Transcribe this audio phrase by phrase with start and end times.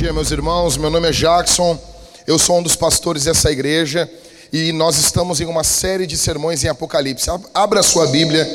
[0.00, 0.78] Dia, meus irmãos.
[0.78, 1.78] Meu nome é Jackson.
[2.26, 4.10] Eu sou um dos pastores dessa igreja
[4.50, 7.28] e nós estamos em uma série de sermões em Apocalipse.
[7.52, 8.48] Abra sua Bíblia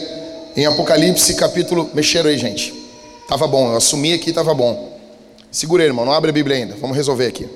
[0.58, 1.92] em Apocalipse, capítulo.
[1.94, 2.74] Mexeram aí, gente.
[3.28, 5.00] Tava bom, eu assumi aqui, tava bom.
[5.52, 6.76] Segura aí, irmão, não abre a Bíblia ainda.
[6.78, 7.48] Vamos resolver aqui.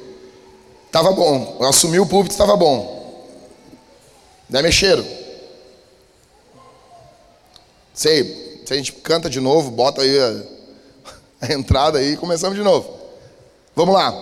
[0.91, 3.27] Tava bom, eu assumi o púlpito, tava bom.
[4.47, 5.03] Daí mexeram.
[7.91, 10.43] Sei, se a gente canta de novo, bota aí a,
[11.49, 12.98] a entrada aí e começamos de novo.
[13.79, 14.13] Vamos lá.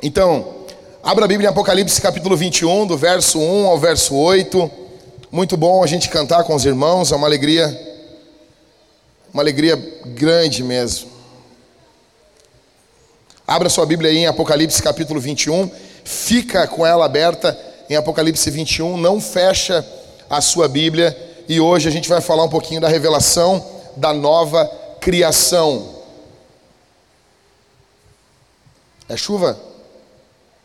[0.00, 0.58] Então,
[1.02, 4.70] abra a Bíblia em Apocalipse capítulo 21, do verso 1 ao verso 8.
[5.28, 7.66] Muito bom a gente cantar com os irmãos, é uma alegria,
[9.34, 9.74] uma alegria
[10.14, 11.10] grande mesmo.
[13.44, 15.68] Abra sua Bíblia aí em Apocalipse capítulo 21,
[16.04, 17.58] fica com ela aberta
[17.90, 19.84] em Apocalipse 21, não fecha
[20.30, 24.64] a sua Bíblia e hoje a gente vai falar um pouquinho da revelação da nova
[25.00, 25.95] criação.
[29.08, 29.58] É chuva?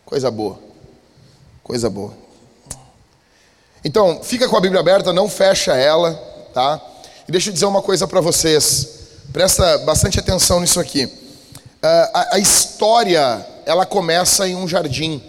[0.06, 0.60] Coisa boa.
[1.64, 2.14] Coisa boa.
[3.84, 6.14] Então, fica com a Bíblia aberta, não fecha ela,
[6.54, 6.82] tá?
[7.28, 9.00] E deixa eu dizer uma coisa para vocês.
[9.32, 11.06] Presta bastante atenção nisso aqui.
[11.06, 11.10] Uh,
[12.14, 15.22] a, a história, ela começa em um jardim.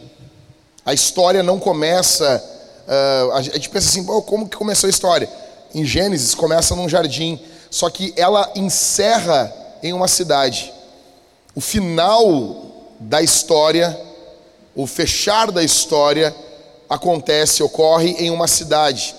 [0.85, 2.43] A história não começa.
[2.87, 5.29] Uh, a gente pensa assim, como que começou a história?
[5.75, 7.41] Em Gênesis começa num jardim,
[7.71, 9.53] só que ela encerra
[9.83, 10.73] em uma cidade.
[11.55, 12.72] O final
[13.03, 13.98] da história,
[14.75, 16.34] o fechar da história
[16.89, 19.15] acontece, ocorre em uma cidade.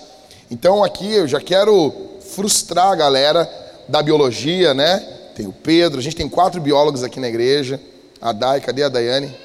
[0.50, 1.92] Então aqui eu já quero
[2.34, 3.50] frustrar a galera
[3.88, 4.98] da biologia, né?
[5.34, 7.80] Tem o Pedro, a gente tem quatro biólogos aqui na igreja.
[8.20, 9.36] A Dai, cadê a Daiane?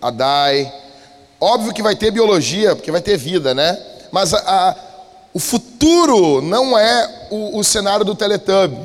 [0.00, 0.72] A Dai.
[1.40, 3.78] Óbvio que vai ter biologia, porque vai ter vida, né?
[4.10, 4.76] Mas a, a,
[5.34, 8.78] o futuro não é o, o, cenário do Teletubby,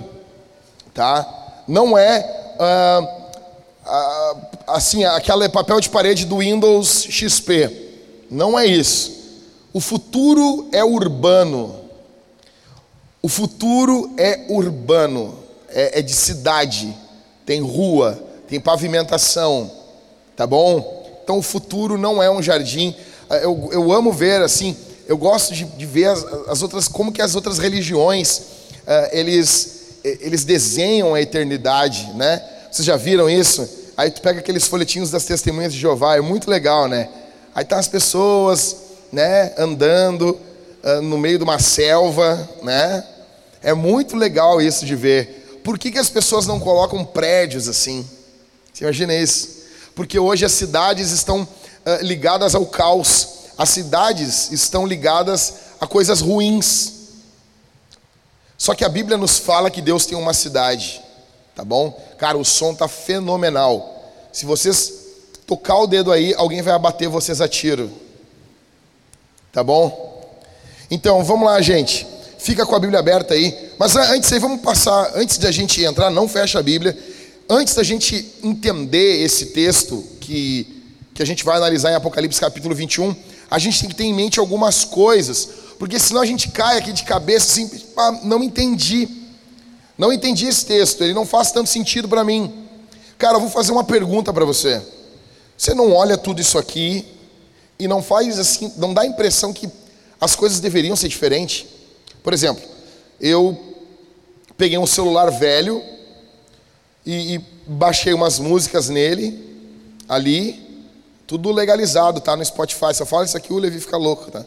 [0.93, 1.25] tá?
[1.67, 2.41] Não é.
[2.55, 3.22] Uh,
[4.67, 7.69] assim, aquele papel de parede do Windows XP.
[8.29, 9.11] Não é isso.
[9.73, 11.83] O futuro é urbano.
[13.21, 15.33] O futuro é urbano,
[15.69, 16.93] é, é de cidade,
[17.45, 19.71] tem rua, tem pavimentação,
[20.35, 21.21] tá bom?
[21.23, 22.93] Então o futuro não é um jardim.
[23.29, 24.75] Ah, eu, eu amo ver assim,
[25.07, 29.99] eu gosto de, de ver as, as, outras, como que as outras religiões uh, eles,
[30.03, 32.43] eles desenham a eternidade, né?
[32.73, 33.69] Vocês já viram isso?
[33.95, 37.07] Aí tu pega aqueles folhetinhos das testemunhas de Jeová, é muito legal, né?
[37.53, 38.75] Aí tá as pessoas,
[39.11, 40.39] né, andando
[40.83, 43.05] uh, no meio de uma selva, né?
[43.61, 45.61] É muito legal isso de ver.
[45.63, 48.09] Por que, que as pessoas não colocam prédios assim?
[48.73, 49.49] Você imagina isso?
[49.93, 51.47] Porque hoje as cidades estão uh,
[52.01, 56.91] ligadas ao caos, as cidades estão ligadas a coisas ruins.
[58.57, 61.02] Só que a Bíblia nos fala que Deus tem uma cidade.
[61.55, 61.91] Tá bom?
[62.17, 64.11] Cara, o som tá fenomenal.
[64.31, 64.93] Se vocês
[65.45, 67.91] tocar o dedo aí, alguém vai abater vocês a tiro.
[69.51, 70.13] Tá bom?
[70.89, 72.07] Então, vamos lá, gente.
[72.39, 73.71] Fica com a Bíblia aberta aí.
[73.77, 76.97] Mas antes aí, vamos passar, antes de a gente entrar, não fecha a Bíblia.
[77.47, 80.83] Antes da gente entender esse texto que,
[81.13, 83.15] que a gente vai analisar em Apocalipse capítulo 21,
[83.49, 85.47] a gente tem que ter em mente algumas coisas.
[85.77, 87.69] Porque senão a gente cai aqui de cabeça assim,
[88.23, 89.07] não entendi.
[89.97, 92.67] Não entendi esse texto, ele não faz tanto sentido para mim.
[93.17, 94.81] Cara, eu vou fazer uma pergunta para você.
[95.57, 97.05] Você não olha tudo isso aqui
[97.77, 99.69] e não faz assim, não dá a impressão que
[100.19, 101.65] as coisas deveriam ser diferentes?
[102.23, 102.63] Por exemplo,
[103.19, 103.57] eu
[104.57, 105.81] peguei um celular velho
[107.05, 109.53] e, e baixei umas músicas nele,
[110.07, 110.87] ali,
[111.27, 112.93] tudo legalizado, tá no Spotify.
[112.93, 114.45] Se eu falo isso aqui, o Levi fica louco, tá?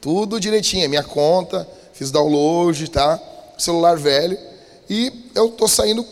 [0.00, 3.20] Tudo direitinho, minha conta, fiz download, tá?
[3.58, 4.38] Celular velho.
[4.92, 6.04] E eu estou saindo,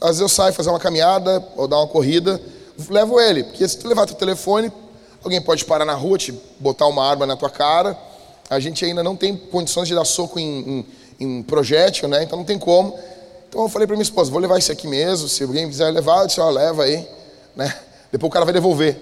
[0.00, 2.40] às vezes eu saio fazer uma caminhada ou dar uma corrida,
[2.88, 4.72] levo ele, porque se tu levar teu telefone,
[5.22, 7.94] alguém pode parar na rua, te botar uma arma na tua cara.
[8.48, 10.86] A gente ainda não tem condições de dar soco em,
[11.20, 12.22] em, em projétil, né?
[12.22, 12.98] Então não tem como.
[13.50, 16.22] Então eu falei para minha esposa, vou levar isso aqui mesmo, se alguém quiser levar,
[16.22, 17.06] eu disse, ó, leva aí,
[17.54, 17.70] né?
[18.10, 18.98] Depois o cara vai devolver.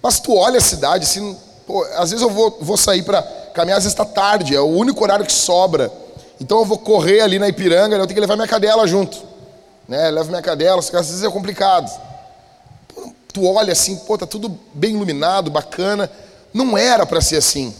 [0.00, 1.36] Mas tu olha a cidade, assim,
[1.66, 3.20] pô, às vezes eu vou, vou sair para
[3.52, 6.03] caminhar, às vezes está tarde, é o único horário que sobra.
[6.40, 9.22] Então eu vou correr ali na Ipiranga, eu tenho que levar minha cadela junto.
[9.88, 10.10] Né?
[10.10, 11.90] Levo minha cadela, às vezes é complicado.
[13.32, 16.10] Tu olha assim, pô, tá tudo bem iluminado, bacana.
[16.52, 17.74] Não era para ser assim.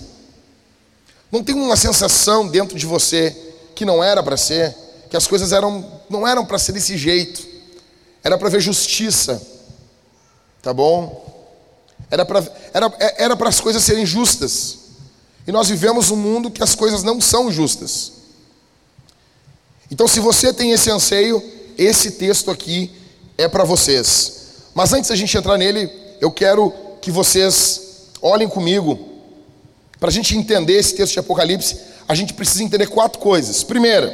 [1.30, 3.36] Não tem uma sensação dentro de você
[3.74, 4.74] que não era para ser,
[5.10, 7.44] que as coisas eram não eram para ser desse jeito.
[8.22, 9.40] Era para ver justiça.
[10.62, 11.24] Tá bom?
[12.10, 14.78] Era para era, era para as coisas serem justas.
[15.46, 18.12] E nós vivemos um mundo que as coisas não são justas.
[19.94, 21.40] Então, se você tem esse anseio,
[21.78, 22.90] esse texto aqui
[23.38, 24.48] é para vocês.
[24.74, 25.88] Mas antes da gente entrar nele,
[26.20, 28.98] eu quero que vocês olhem comigo.
[30.00, 33.62] Para a gente entender esse texto de Apocalipse, a gente precisa entender quatro coisas.
[33.62, 34.12] Primeira,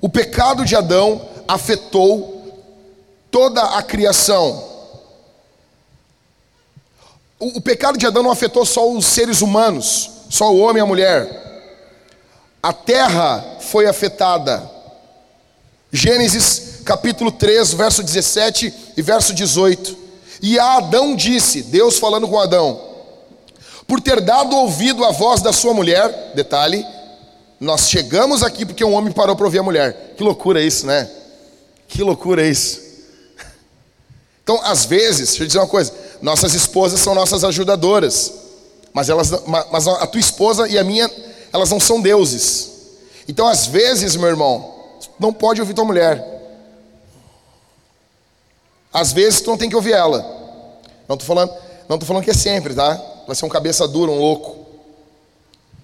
[0.00, 2.58] o pecado de Adão afetou
[3.30, 4.64] toda a criação.
[7.38, 10.84] O, o, pecado de Adão não afetou só os seres humanos, só o homem e
[10.84, 11.49] a mulher.
[12.62, 14.70] A terra foi afetada.
[15.92, 19.96] Gênesis capítulo 3, verso 17 e verso 18.
[20.42, 22.80] E a Adão disse, Deus falando com Adão,
[23.86, 26.86] por ter dado ouvido à voz da sua mulher, detalhe,
[27.58, 30.14] nós chegamos aqui porque um homem parou para ouvir a mulher.
[30.16, 31.10] Que loucura isso, né?
[31.88, 32.80] Que loucura isso.
[34.42, 38.32] Então, às vezes, deixa eu dizer uma coisa: nossas esposas são nossas ajudadoras,
[38.92, 39.30] mas, elas,
[39.70, 41.08] mas a tua esposa e a minha,
[41.52, 42.70] elas não são deuses.
[43.28, 44.74] Então, às vezes, meu irmão,
[45.18, 46.24] não pode ouvir tua mulher.
[48.92, 50.18] Às vezes, tu não tem que ouvir ela.
[51.08, 51.52] Não estou falando,
[52.04, 53.00] falando que é sempre, tá?
[53.26, 54.66] Vai ser um cabeça dura, um louco.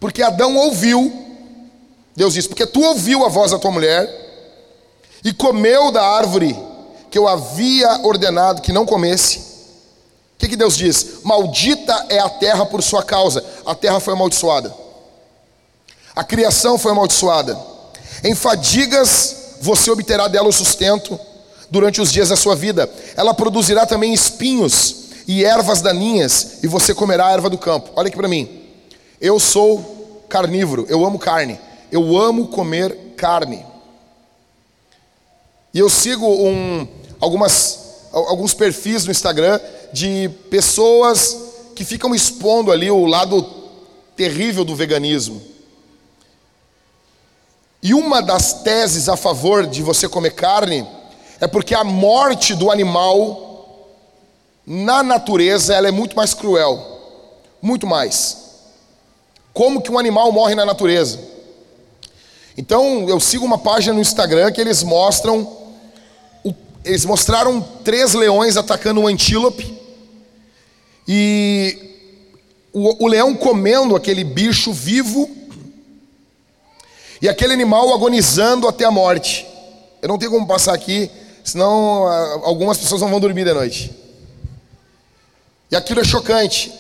[0.01, 1.27] Porque Adão ouviu
[2.17, 4.09] Deus diz: Porque tu ouviu a voz da tua mulher
[5.23, 6.57] e comeu da árvore
[7.11, 9.39] que eu havia ordenado que não comesse.
[10.35, 11.23] O que, que Deus diz?
[11.23, 13.45] Maldita é a terra por sua causa.
[13.67, 14.75] A terra foi amaldiçoada.
[16.17, 17.59] A criação foi amaldiçoada.
[18.25, 21.21] Em fadigas você obterá dela o sustento
[21.71, 22.91] durante os dias da sua vida.
[23.15, 27.91] Ela produzirá também espinhos e ervas daninhas, e você comerá a erva do campo.
[27.97, 28.63] Olha aqui para mim.
[29.21, 31.61] Eu sou carnívoro, eu amo carne.
[31.93, 33.65] Eu amo comer carne.
[35.75, 36.89] E eu sigo um,
[37.21, 39.61] algumas, alguns perfis no Instagram
[39.93, 41.37] de pessoas
[41.75, 43.45] que ficam expondo ali o lado
[44.17, 45.56] terrível do veganismo.
[47.87, 50.85] E uma das teses a favor de você comer carne
[51.41, 53.95] é porque a morte do animal
[54.67, 56.85] na natureza ela é muito mais cruel,
[57.63, 58.39] muito mais.
[59.53, 61.21] Como que um animal morre na natureza?
[62.59, 65.49] Então eu sigo uma página no Instagram que eles mostram,
[66.85, 69.81] eles mostraram três leões atacando um antílope
[71.07, 72.03] e
[72.73, 75.36] o, o leão comendo aquele bicho vivo
[77.21, 79.47] e aquele animal agonizando até a morte.
[80.03, 81.11] Eu não tenho como passar aqui,
[81.43, 83.91] senão ah, algumas pessoas não vão dormir de noite.
[85.71, 86.73] E aquilo é chocante.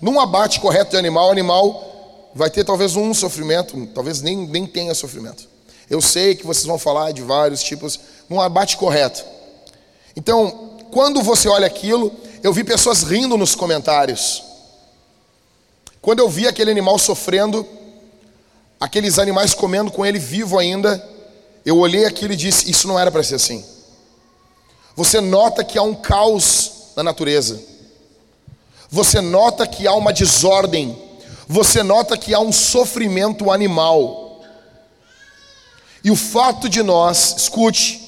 [0.00, 4.66] Num abate correto de animal, o animal vai ter talvez um sofrimento, talvez nem, nem
[4.66, 5.48] tenha sofrimento.
[5.88, 9.24] Eu sei que vocês vão falar de vários tipos, num abate correto.
[10.16, 12.12] Então, quando você olha aquilo,
[12.42, 14.42] eu vi pessoas rindo nos comentários.
[16.00, 17.66] Quando eu vi aquele animal sofrendo,
[18.84, 21.02] aqueles animais comendo com ele vivo ainda,
[21.64, 23.64] eu olhei aquilo e disse: Isso não era para ser assim.
[24.94, 27.60] Você nota que há um caos na natureza.
[28.90, 31.12] Você nota que há uma desordem
[31.52, 34.42] você nota que há um sofrimento animal.
[36.02, 38.00] E o fato de nós, escute,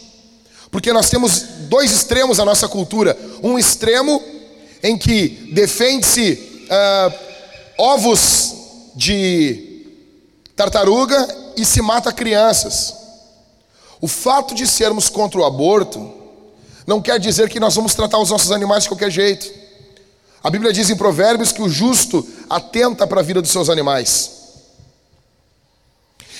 [0.70, 4.22] porque nós temos dois extremos na nossa cultura: um extremo
[4.82, 7.14] em que defende-se uh,
[7.78, 8.54] ovos
[8.96, 9.73] de
[10.56, 12.94] tartaruga e se mata crianças.
[14.00, 16.12] O fato de sermos contra o aborto
[16.86, 19.50] não quer dizer que nós vamos tratar os nossos animais de qualquer jeito.
[20.42, 24.30] A Bíblia diz em Provérbios que o justo atenta para a vida dos seus animais.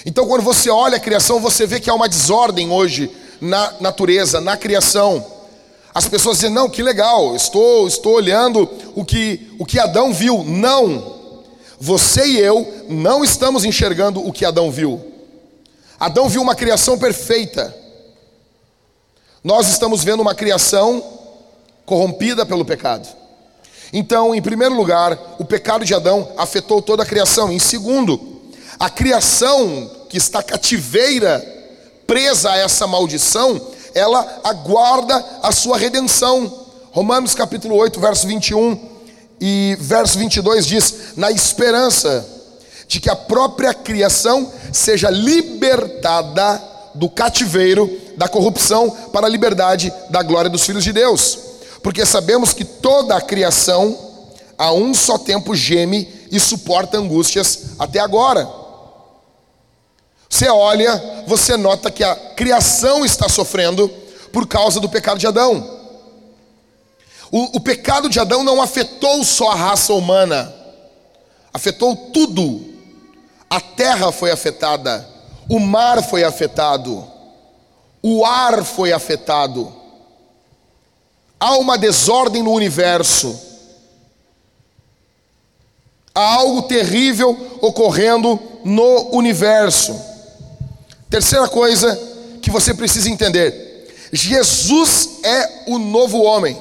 [0.05, 4.41] Então, quando você olha a criação, você vê que há uma desordem hoje na natureza,
[4.41, 5.25] na criação.
[5.95, 10.45] As pessoas dizem: "Não, que legal, estou estou olhando o que o que Adão viu".
[10.45, 11.14] Não.
[11.81, 15.13] Você e eu não estamos enxergando o que Adão viu.
[15.99, 17.75] Adão viu uma criação perfeita.
[19.43, 21.03] Nós estamos vendo uma criação
[21.85, 23.07] corrompida pelo pecado.
[23.93, 27.53] Então, em primeiro lugar, o pecado de Adão afetou toda a criação.
[27.53, 28.43] Em segundo,
[28.79, 31.45] a criação que está cativeira,
[32.07, 33.61] presa a essa maldição,
[33.95, 36.67] ela aguarda a sua redenção.
[36.91, 38.94] Romanos capítulo 8, verso 21
[39.47, 42.27] e verso 22 diz: Na esperança
[42.89, 46.63] de que a própria criação seja libertada
[46.95, 51.45] do cativeiro da corrupção para a liberdade da glória dos filhos de Deus
[51.85, 53.95] porque sabemos que toda a criação
[54.57, 58.49] a um só tempo geme e suporta angústias até agora.
[60.27, 63.87] Você olha, você nota que a criação está sofrendo
[64.33, 65.74] por causa do pecado de Adão.
[67.35, 70.55] O, o pecado de Adão não afetou só a raça humana,
[71.53, 72.73] afetou tudo.
[73.51, 75.09] A terra foi afetada,
[75.49, 77.05] o mar foi afetado,
[78.03, 79.85] o ar foi afetado
[81.45, 83.39] há uma desordem no universo.
[86.15, 89.95] Há algo terrível ocorrendo no universo.
[91.11, 91.95] Terceira coisa
[92.41, 96.59] que você precisa entender: Jesus é o novo homem.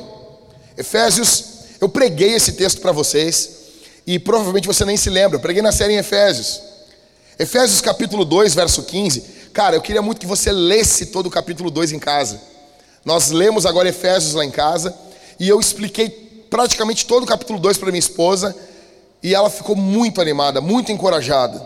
[0.78, 1.46] Efésios,
[1.80, 3.50] eu preguei esse texto para vocês
[4.06, 5.38] e provavelmente você nem se lembra.
[5.38, 6.62] Eu preguei na série em Efésios.
[7.38, 9.22] Efésios capítulo 2, verso 15.
[9.54, 12.42] Cara, eu queria muito que você lesse todo o capítulo 2 em casa.
[13.06, 14.96] Nós lemos agora Efésios lá em casa
[15.40, 16.10] e eu expliquei
[16.50, 18.56] praticamente todo o capítulo 2 para minha esposa
[19.22, 21.66] e ela ficou muito animada, muito encorajada.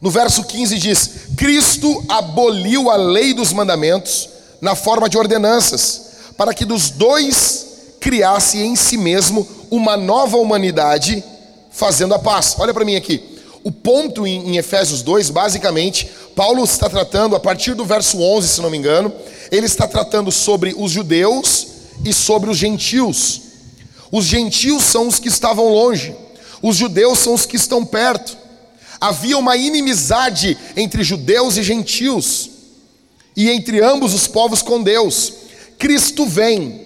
[0.00, 4.28] No verso 15 diz: Cristo aboliu a lei dos mandamentos
[4.60, 6.02] na forma de ordenanças,
[6.36, 7.65] para que dos dois
[8.06, 11.24] criasse em si mesmo uma nova humanidade,
[11.72, 12.54] fazendo a paz.
[12.56, 13.20] Olha para mim aqui.
[13.64, 18.60] O ponto em, Efésios 2, basicamente, Paulo está tratando, a partir do verso 11, se
[18.60, 19.12] não me engano,
[19.50, 21.66] ele está tratando sobre os judeus
[22.04, 23.40] e sobre os gentios.
[24.12, 26.14] Os gentios são os que estavam longe,
[26.62, 28.38] os judeus são os que estão perto.
[29.00, 32.50] Havia uma inimizade entre judeus e gentios,
[33.36, 35.32] e entre ambos os povos com Deus.
[35.76, 36.85] Cristo vem,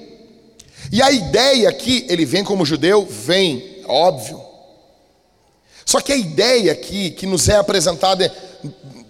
[0.93, 3.07] e a ideia aqui, ele vem como judeu?
[3.09, 4.41] Vem, óbvio.
[5.85, 8.33] Só que a ideia aqui, que nos é apresentada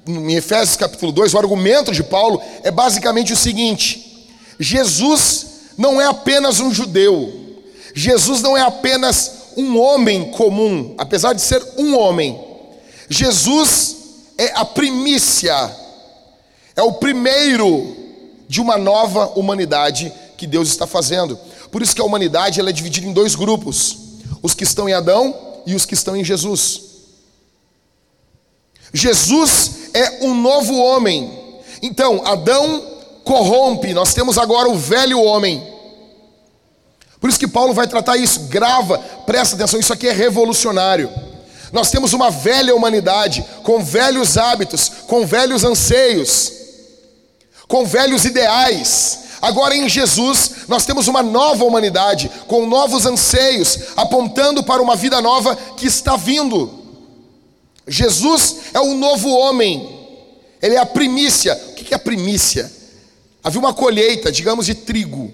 [0.06, 5.46] em Efésios capítulo 2, o argumento de Paulo é basicamente o seguinte: Jesus
[5.76, 7.32] não é apenas um judeu,
[7.94, 12.38] Jesus não é apenas um homem comum, apesar de ser um homem.
[13.08, 13.96] Jesus
[14.38, 15.54] é a primícia,
[16.76, 17.96] é o primeiro
[18.48, 21.38] de uma nova humanidade que Deus está fazendo.
[21.70, 23.96] Por isso que a humanidade ela é dividida em dois grupos:
[24.42, 25.34] os que estão em Adão
[25.66, 26.82] e os que estão em Jesus.
[28.92, 31.60] Jesus é um novo homem.
[31.82, 32.84] Então, Adão
[33.24, 35.66] corrompe, nós temos agora o velho homem.
[37.20, 41.10] Por isso que Paulo vai tratar isso, grava, presta atenção, isso aqui é revolucionário.
[41.72, 46.52] Nós temos uma velha humanidade, com velhos hábitos, com velhos anseios,
[47.68, 49.20] com velhos ideais.
[49.40, 55.20] Agora em Jesus, nós temos uma nova humanidade, com novos anseios, apontando para uma vida
[55.20, 56.70] nova que está vindo.
[57.86, 59.88] Jesus é o novo homem,
[60.60, 61.58] ele é a primícia.
[61.70, 62.70] O que é a primícia?
[63.42, 65.32] Havia uma colheita, digamos, de trigo.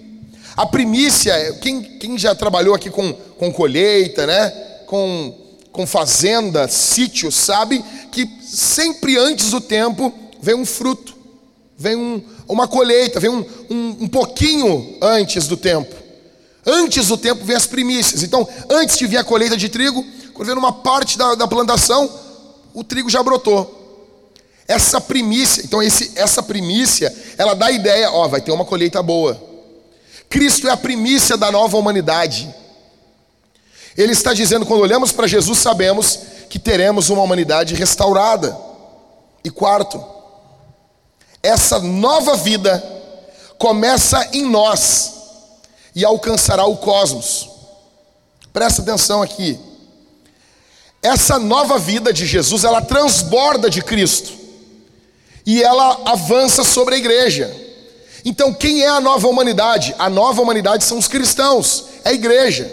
[0.55, 4.49] A primícia, quem, quem já trabalhou aqui com, com colheita, né?
[4.87, 5.35] com,
[5.71, 10.11] com fazenda, sítio, sabe que sempre antes do tempo
[10.41, 11.15] vem um fruto,
[11.77, 15.95] vem um, uma colheita, vem um, um, um pouquinho antes do tempo.
[16.65, 18.23] Antes do tempo vem as primícias.
[18.23, 22.09] Então, antes de vir a colheita de trigo, quando vem uma parte da, da plantação,
[22.73, 23.75] o trigo já brotou.
[24.67, 29.01] Essa primícia, então esse, essa primícia, ela dá a ideia, ó, vai ter uma colheita
[29.01, 29.41] boa.
[30.29, 32.53] Cristo é a primícia da nova humanidade.
[33.97, 38.55] Ele está dizendo, quando olhamos para Jesus, sabemos que teremos uma humanidade restaurada.
[39.43, 40.03] E quarto,
[41.47, 42.83] essa nova vida
[43.57, 45.13] começa em nós
[45.95, 47.49] e alcançará o cosmos.
[48.51, 49.57] Presta atenção aqui.
[51.01, 54.33] Essa nova vida de Jesus, ela transborda de Cristo.
[55.45, 57.55] E ela avança sobre a igreja.
[58.25, 59.95] Então, quem é a nova humanidade?
[59.97, 62.69] A nova humanidade são os cristãos, é a igreja.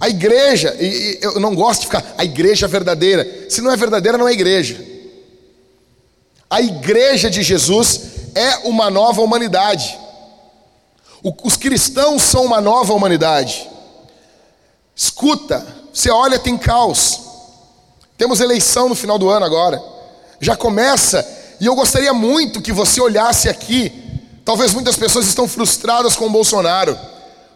[0.00, 3.46] A igreja, e, eu não gosto de ficar, a igreja verdadeira.
[3.48, 4.95] Se não é verdadeira, não é igreja.
[6.48, 8.00] A igreja de Jesus
[8.34, 9.98] é uma nova humanidade.
[11.42, 13.68] Os cristãos são uma nova humanidade.
[14.94, 17.20] Escuta, você olha, tem caos.
[18.16, 19.82] Temos eleição no final do ano agora.
[20.40, 21.26] Já começa,
[21.60, 24.06] e eu gostaria muito que você olhasse aqui
[24.46, 26.96] Talvez muitas pessoas estão frustradas com o Bolsonaro,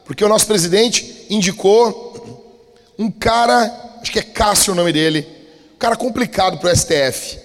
[0.05, 2.45] porque o nosso presidente indicou
[2.99, 5.25] um cara, acho que é Cássio o nome dele,
[5.73, 7.39] um cara complicado para o STF.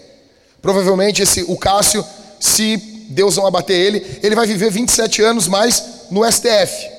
[0.66, 2.04] Provavelmente esse, o Cássio,
[2.40, 2.78] se
[3.10, 6.90] Deus não abater ele, ele vai viver 27 anos mais no STF.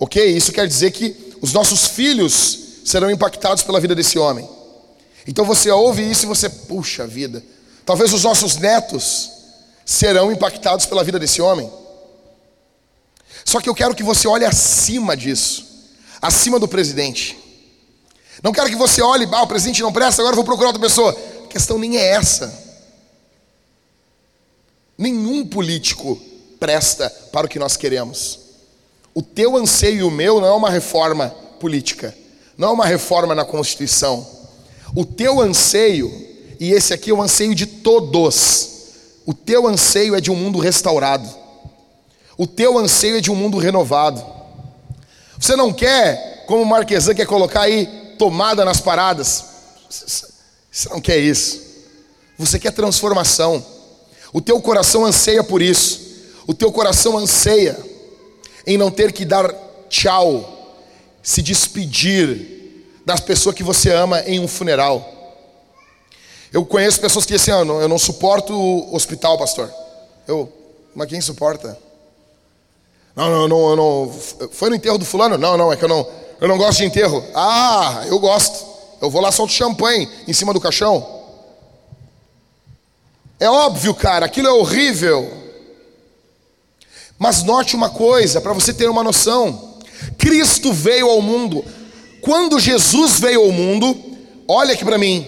[0.00, 0.24] Ok?
[0.34, 4.48] Isso quer dizer que os nossos filhos serão impactados pela vida desse homem.
[5.26, 7.44] Então você ouve isso e você, puxa vida,
[7.84, 9.30] talvez os nossos netos
[9.84, 11.70] serão impactados pela vida desse homem.
[13.44, 15.66] Só que eu quero que você olhe acima disso,
[16.22, 17.38] acima do presidente.
[18.42, 21.14] Não quero que você olhe, ah, o presidente não presta, agora vou procurar outra pessoa.
[21.44, 22.61] A questão nem é essa.
[24.96, 26.20] Nenhum político
[26.60, 28.38] presta para o que nós queremos.
[29.14, 31.28] O teu anseio e o meu não é uma reforma
[31.60, 32.16] política,
[32.56, 34.26] não é uma reforma na Constituição.
[34.94, 36.10] O teu anseio,
[36.60, 38.70] e esse aqui é o anseio de todos,
[39.24, 41.28] o teu anseio é de um mundo restaurado.
[42.36, 44.24] O teu anseio é de um mundo renovado.
[45.38, 49.44] Você não quer, como o Marquesan quer colocar aí, tomada nas paradas.
[49.88, 51.60] Você não quer isso.
[52.38, 53.64] Você quer transformação.
[54.32, 56.00] O teu coração anseia por isso.
[56.46, 57.78] O teu coração anseia
[58.66, 59.52] em não ter que dar
[59.88, 60.76] tchau,
[61.22, 62.52] se despedir
[63.04, 65.12] das pessoas que você ama em um funeral.
[66.52, 69.72] Eu conheço pessoas que dizem assim, ah, eu não suporto o hospital, pastor.
[70.26, 70.50] Eu,
[70.94, 71.78] mas quem suporta?
[73.14, 74.48] Não, não, não, eu não.
[74.52, 75.36] Foi no enterro do fulano?
[75.36, 76.06] Não, não, é que eu não,
[76.40, 77.22] eu não gosto de enterro.
[77.34, 78.66] Ah, eu gosto.
[79.00, 81.21] Eu vou lá solto champanhe em cima do caixão.
[83.42, 85.28] É óbvio, cara, aquilo é horrível.
[87.18, 89.78] Mas note uma coisa, para você ter uma noção:
[90.16, 91.64] Cristo veio ao mundo.
[92.20, 94.00] Quando Jesus veio ao mundo,
[94.46, 95.26] olha aqui para mim.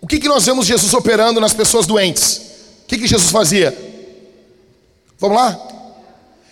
[0.00, 2.36] O que, que nós vemos Jesus operando nas pessoas doentes?
[2.84, 3.76] O que, que Jesus fazia?
[5.18, 5.60] Vamos lá?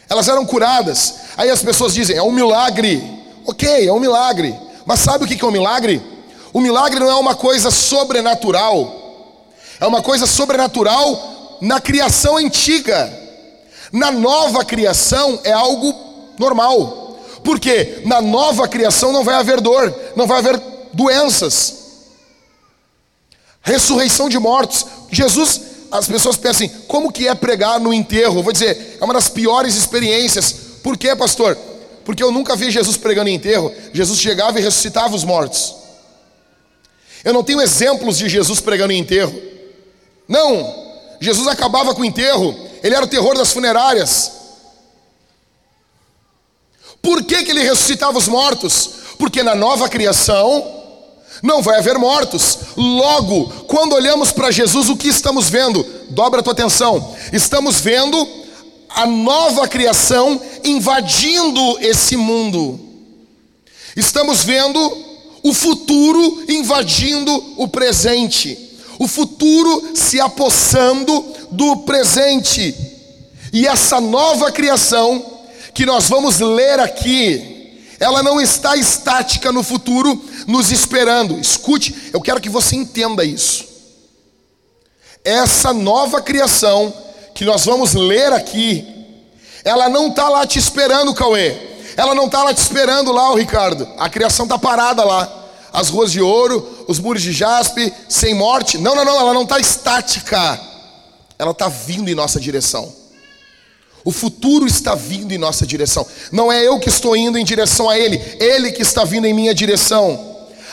[0.09, 1.15] Elas eram curadas.
[1.37, 3.01] Aí as pessoas dizem: é um milagre.
[3.47, 4.59] Ok, é um milagre.
[4.85, 6.03] Mas sabe o que, que é um milagre?
[6.53, 9.00] O milagre não é uma coisa sobrenatural.
[9.81, 13.19] É uma coisa sobrenatural na criação antiga.
[13.91, 15.95] Na nova criação é algo
[16.39, 17.19] normal.
[17.43, 20.61] Porque na nova criação não vai haver dor, não vai haver
[20.93, 21.79] doenças.
[23.63, 24.87] Ressurreição de mortos.
[25.11, 25.61] Jesus,
[25.91, 28.43] as pessoas pensam assim, como que é pregar no enterro?
[28.43, 30.53] vou dizer, é uma das piores experiências.
[30.83, 31.57] Por quê, pastor?
[32.05, 33.73] Porque eu nunca vi Jesus pregando em enterro.
[33.93, 35.75] Jesus chegava e ressuscitava os mortos.
[37.25, 39.50] Eu não tenho exemplos de Jesus pregando em enterro.
[40.31, 44.31] Não, Jesus acabava com o enterro, ele era o terror das funerárias.
[47.03, 48.91] Por que, que ele ressuscitava os mortos?
[49.19, 50.65] Porque na nova criação
[51.43, 52.59] não vai haver mortos.
[52.77, 55.85] Logo, quando olhamos para Jesus, o que estamos vendo?
[56.11, 57.17] Dobra a tua atenção.
[57.33, 58.29] Estamos vendo
[58.89, 62.79] a nova criação invadindo esse mundo.
[63.97, 64.97] Estamos vendo
[65.43, 68.70] o futuro invadindo o presente
[69.01, 72.77] o futuro se apossando do presente.
[73.51, 75.41] E essa nova criação
[75.73, 81.39] que nós vamos ler aqui, ela não está estática no futuro, nos esperando.
[81.39, 83.65] Escute, eu quero que você entenda isso.
[85.25, 86.93] Essa nova criação
[87.35, 88.87] que nós vamos ler aqui,
[89.65, 91.57] ela não está lá te esperando, Cauê.
[91.97, 93.89] Ela não está lá te esperando lá, o Ricardo.
[93.97, 95.40] A criação está parada lá
[95.73, 98.79] as ruas de ouro, os muros de jaspe, sem morte.
[98.79, 100.61] Não, não, não, ela não está estática.
[101.39, 102.93] Ela está vindo em nossa direção.
[104.05, 106.07] O futuro está vindo em nossa direção.
[106.33, 109.35] Não é eu que estou indo em direção a Ele, Ele que está vindo em
[109.35, 110.29] minha direção.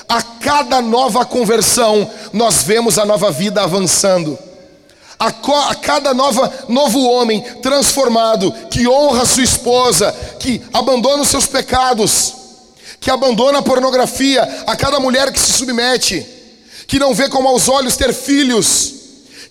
[0.08, 4.40] A cada nova conversão, nós vemos a nova vida avançando.
[5.20, 11.48] A, a, cada nova, novo homem transformado, que honra sua esposa, que abandona os seus
[11.48, 12.37] pecados,
[13.08, 16.28] que abandona a pornografia, a cada mulher que se submete,
[16.86, 18.96] que não vê como aos olhos ter filhos,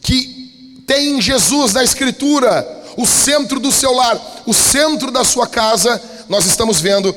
[0.03, 5.47] que tem em Jesus na Escritura o centro do seu lar, o centro da sua
[5.47, 7.17] casa, nós estamos vendo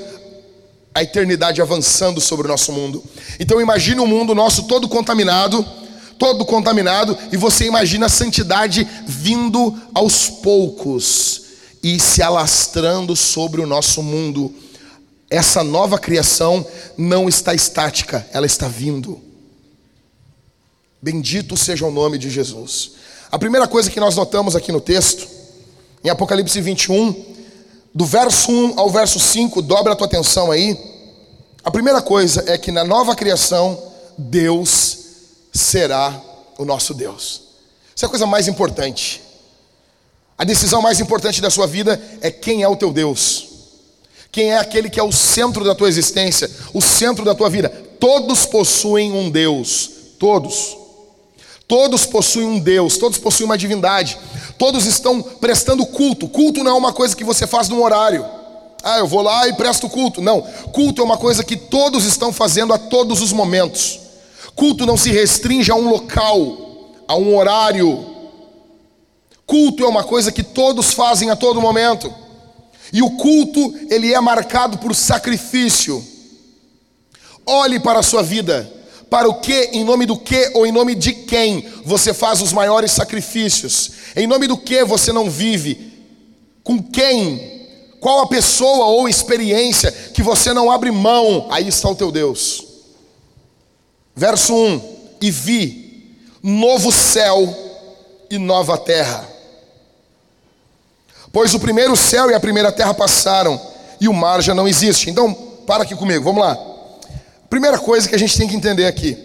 [0.96, 3.04] a eternidade avançando sobre o nosso mundo.
[3.38, 5.66] Então imagine um mundo nosso todo contaminado,
[6.18, 11.42] todo contaminado, e você imagina a santidade vindo aos poucos
[11.84, 14.56] e se alastrando sobre o nosso mundo
[15.30, 16.66] essa nova criação
[16.98, 19.22] não está estática, ela está vindo.
[21.02, 22.92] Bendito seja o nome de Jesus.
[23.32, 25.28] A primeira coisa que nós notamos aqui no texto,
[26.04, 27.26] em Apocalipse 21,
[27.94, 30.78] do verso 1 ao verso 5, dobra a tua atenção aí.
[31.64, 33.82] A primeira coisa é que na nova criação,
[34.18, 34.98] Deus
[35.54, 36.20] será
[36.58, 37.42] o nosso Deus.
[37.96, 39.22] Isso é a coisa mais importante.
[40.38, 43.49] A decisão mais importante da sua vida é quem é o teu Deus.
[44.32, 47.70] Quem é aquele que é o centro da tua existência, o centro da tua vida?
[48.00, 49.90] Todos possuem um Deus,
[50.20, 50.78] todos.
[51.68, 54.18] Todos possuem um Deus, todos possuem uma divindade,
[54.58, 56.28] todos estão prestando culto.
[56.28, 58.26] Culto não é uma coisa que você faz num horário.
[58.84, 60.22] Ah, eu vou lá e presto culto.
[60.22, 64.00] Não, culto é uma coisa que todos estão fazendo a todos os momentos.
[64.56, 66.58] Culto não se restringe a um local,
[67.08, 68.06] a um horário.
[69.46, 72.12] Culto é uma coisa que todos fazem a todo momento.
[72.92, 76.04] E o culto, ele é marcado por sacrifício.
[77.46, 78.72] Olhe para a sua vida,
[79.10, 82.54] para o que, em nome do que ou em nome de quem você faz os
[82.54, 83.92] maiores sacrifícios?
[84.16, 85.94] Em nome do que você não vive?
[86.64, 87.60] Com quem?
[88.00, 91.48] Qual a pessoa ou experiência que você não abre mão?
[91.50, 92.66] Aí está o teu Deus.
[94.16, 94.82] Verso 1:
[95.22, 97.56] E vi novo céu
[98.30, 99.29] e nova terra
[101.32, 103.60] Pois o primeiro céu e a primeira terra passaram,
[104.00, 105.10] e o mar já não existe.
[105.10, 105.34] Então,
[105.66, 106.58] para aqui comigo, vamos lá.
[107.50, 109.18] Primeira coisa que a gente tem que entender aqui.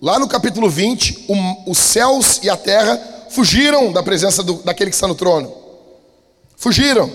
[0.00, 3.00] Lá no capítulo 20, o, os céus e a terra
[3.30, 5.52] fugiram da presença do, daquele que está no trono.
[6.56, 7.10] Fugiram.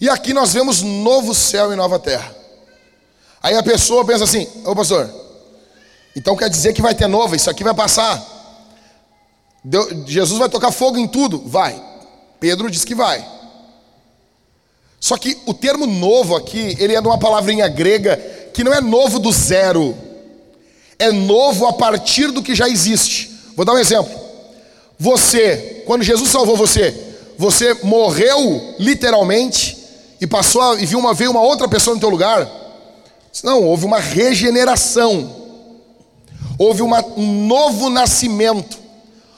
[0.00, 2.34] E aqui nós vemos novo céu e nova terra.
[3.42, 5.10] Aí a pessoa pensa assim: Ô pastor,
[6.14, 8.22] então quer dizer que vai ter novo, isso aqui vai passar.
[9.62, 11.42] Deus, Jesus vai tocar fogo em tudo?
[11.46, 11.80] Vai.
[12.40, 13.24] Pedro diz que vai.
[15.00, 18.16] Só que o termo novo aqui, ele é de uma palavrinha grega
[18.52, 19.96] que não é novo do zero,
[20.98, 23.30] é novo a partir do que já existe.
[23.54, 24.12] Vou dar um exemplo.
[24.98, 26.94] Você, quando Jesus salvou você,
[27.38, 29.76] você morreu literalmente
[30.20, 32.50] e passou a, e viu uma veio uma outra pessoa no teu lugar?
[33.44, 35.44] Não, houve uma regeneração.
[36.58, 38.78] Houve uma, um novo nascimento.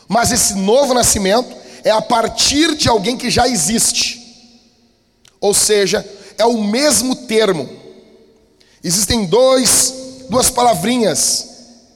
[0.07, 1.58] Mas esse novo nascimento
[1.89, 4.19] é a partir de alguém que já existe.
[5.41, 7.69] Ou seja, é o mesmo termo.
[8.85, 9.95] Existem dois,
[10.29, 11.49] duas palavrinhas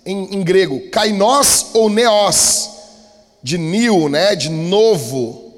[0.07, 2.70] em, em grego, kainos ou neos,
[3.42, 5.52] de new, né, de novo.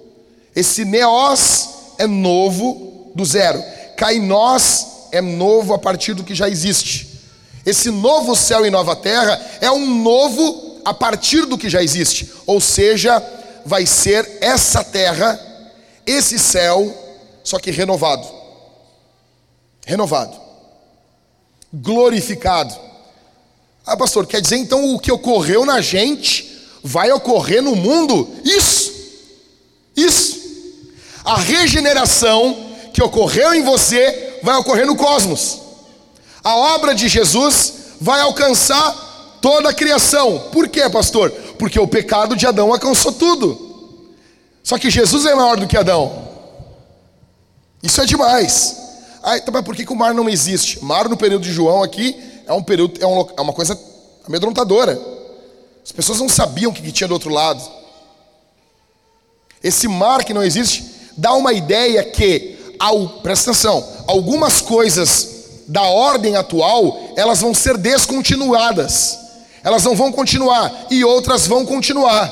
[0.55, 1.68] Esse neos
[1.99, 3.62] é novo do zero.
[3.97, 7.20] Kainos é novo a partir do que já existe.
[7.64, 12.31] Esse novo céu e nova terra é um novo a partir do que já existe.
[12.47, 13.23] Ou seja,
[13.64, 15.40] vai ser essa terra,
[16.07, 16.92] esse céu,
[17.42, 18.27] só que renovado.
[19.87, 20.38] Renovado.
[21.72, 22.74] Glorificado.
[23.87, 28.29] Ah, pastor, quer dizer então o que ocorreu na gente vai ocorrer no mundo?
[28.44, 28.92] Isso.
[29.96, 30.40] Isso.
[31.24, 35.61] A regeneração que ocorreu em você vai ocorrer no cosmos.
[36.42, 40.48] A obra de Jesus vai alcançar toda a criação.
[40.53, 41.33] Por quê, pastor?
[41.59, 43.75] Porque o pecado de Adão alcançou tudo.
[44.62, 46.29] Só que Jesus é maior do que Adão.
[47.83, 48.77] Isso é demais.
[49.23, 50.83] Ah, então, mas por que, que o mar não existe?
[50.85, 53.79] Mar no período de João aqui é um período, é, um, é uma coisa
[54.27, 55.01] amedrontadora.
[55.85, 57.62] As pessoas não sabiam o que, tinha do outro lado.
[59.62, 60.85] Esse mar que não existe
[61.17, 65.35] dá uma ideia que, ao, presta atenção, algumas coisas
[65.69, 69.19] da ordem atual, elas vão ser descontinuadas.
[69.64, 72.31] Elas não vão continuar e outras vão continuar.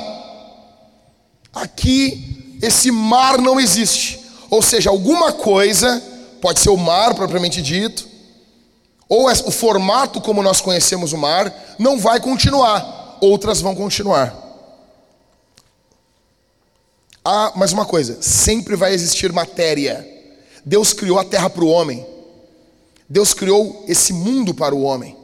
[1.52, 4.20] Aqui esse mar não existe.
[4.50, 6.00] Ou seja, alguma coisa,
[6.42, 8.06] pode ser o mar propriamente dito,
[9.08, 14.34] ou o formato como nós conhecemos o mar, não vai continuar, outras vão continuar.
[17.24, 20.06] Ah, mas uma coisa, sempre vai existir matéria.
[20.64, 22.06] Deus criou a terra para o homem.
[23.08, 25.16] Deus criou esse mundo para o homem.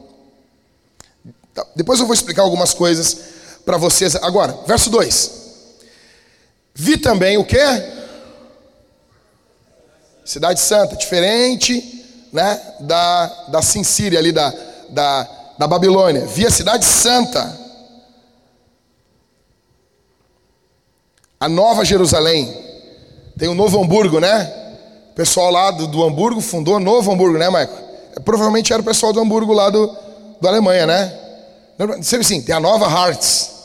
[1.59, 3.17] Tá, depois eu vou explicar algumas coisas
[3.65, 4.15] para vocês.
[4.15, 5.31] Agora, verso 2.
[6.73, 7.57] Vi também o que?
[10.23, 14.53] Cidade Santa, diferente né, da, da Sincíria ali, da,
[14.89, 16.25] da, da Babilônia.
[16.27, 17.57] Vi a Cidade Santa.
[21.39, 22.55] A Nova Jerusalém.
[23.37, 24.77] Tem o Novo Hamburgo, né?
[25.11, 27.75] O pessoal lá do, do Hamburgo fundou Novo Hamburgo, né, Marco?
[28.15, 29.93] É, provavelmente era o pessoal do Hamburgo lá do,
[30.39, 31.28] do Alemanha, né?
[32.01, 33.59] Sempre assim, tem a Nova Hearts.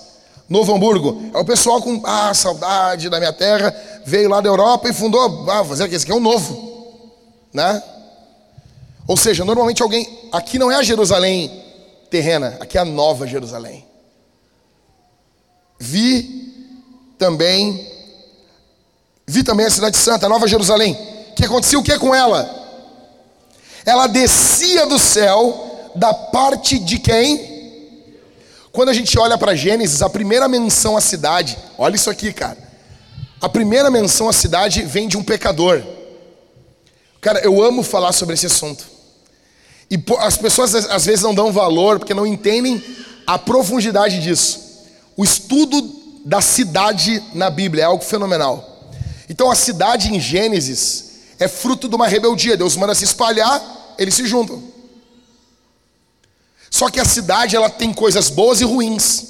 [0.49, 1.31] Novo Hamburgo.
[1.35, 3.75] É o pessoal com ah, saudade da minha terra,
[4.05, 6.93] veio lá da Europa e fundou, ah, fazer aqui, esse aqui é um novo,
[7.53, 7.83] né?
[9.07, 11.65] Ou seja, normalmente alguém, aqui não é a Jerusalém
[12.11, 13.85] terrena, aqui é a nova Jerusalém.
[15.79, 16.55] Vi
[17.19, 17.91] também,
[19.27, 20.97] vi também a cidade santa, a nova Jerusalém.
[21.35, 22.49] Que acontecia o que com ela?
[23.85, 27.54] Ela descia do céu da parte de quem?
[28.75, 32.59] Quando a gente olha para Gênesis, a primeira menção à cidade, olha isso aqui, cara.
[33.41, 35.81] A primeira menção à cidade vem de um pecador.
[37.21, 38.85] Cara, eu amo falar sobre esse assunto.
[39.89, 42.83] E as pessoas às vezes não dão valor porque não entendem
[43.25, 44.59] a profundidade disso.
[45.17, 45.81] O estudo
[46.25, 48.91] da cidade na Bíblia é algo fenomenal.
[49.31, 52.57] Então a cidade em Gênesis é fruto de uma rebeldia.
[52.57, 54.61] Deus manda se espalhar, eles se juntam.
[56.75, 59.27] Só que a cidade ela tem coisas boas e ruins.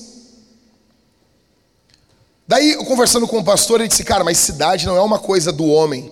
[2.49, 5.53] Daí, eu conversando com o pastor, ele disse: Cara, mas cidade não é uma coisa
[5.53, 6.11] do homem.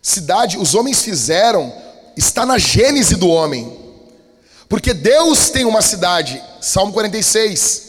[0.00, 1.74] Cidade, os homens fizeram,
[2.16, 3.76] está na gênese do homem.
[4.68, 7.82] Porque Deus tem uma cidade, Salmo 46.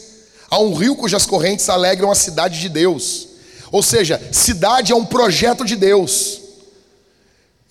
[0.50, 3.28] Há um rio cujas correntes alegram a cidade de Deus.
[3.70, 6.41] Ou seja, cidade é um projeto de Deus.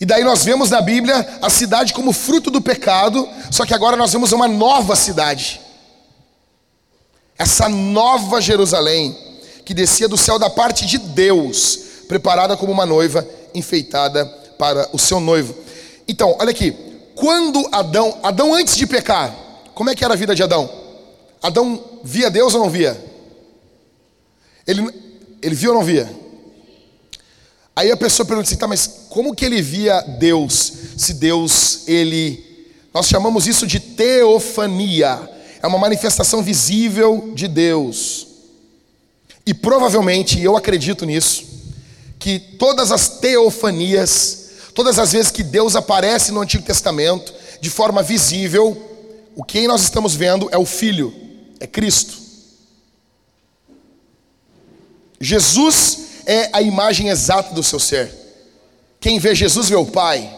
[0.02, 3.96] E daí nós vemos na Bíblia a cidade como fruto do pecado, só que agora
[3.96, 5.62] nós vemos uma nova cidade.
[7.38, 9.16] Essa nova Jerusalém,
[9.64, 14.26] que descia do céu da parte de Deus, preparada como uma noiva enfeitada
[14.58, 15.56] para o seu noivo.
[16.08, 16.76] Então, olha aqui,
[17.14, 19.32] quando Adão, Adão antes de pecar,
[19.76, 20.68] como é que era a vida de Adão?
[21.44, 23.00] Adão via Deus ou não via?
[24.66, 24.82] Ele,
[25.44, 26.21] ele via ou não via?
[27.76, 30.74] Aí a pessoa pergunta assim, tá, mas como que ele via Deus?
[30.98, 32.68] Se Deus, ele.
[32.94, 35.30] Nós chamamos isso de teofania.
[35.62, 38.28] É uma manifestação visível de Deus.
[39.46, 41.46] E provavelmente, eu acredito nisso,
[42.20, 48.04] que todas as teofanias, todas as vezes que Deus aparece no Antigo Testamento, de forma
[48.04, 48.90] visível,
[49.36, 51.14] o que nós estamos vendo é o Filho,
[51.60, 52.20] é Cristo.
[55.20, 58.12] Jesus é a imagem exata do seu ser.
[59.00, 60.32] Quem vê Jesus vê o Pai.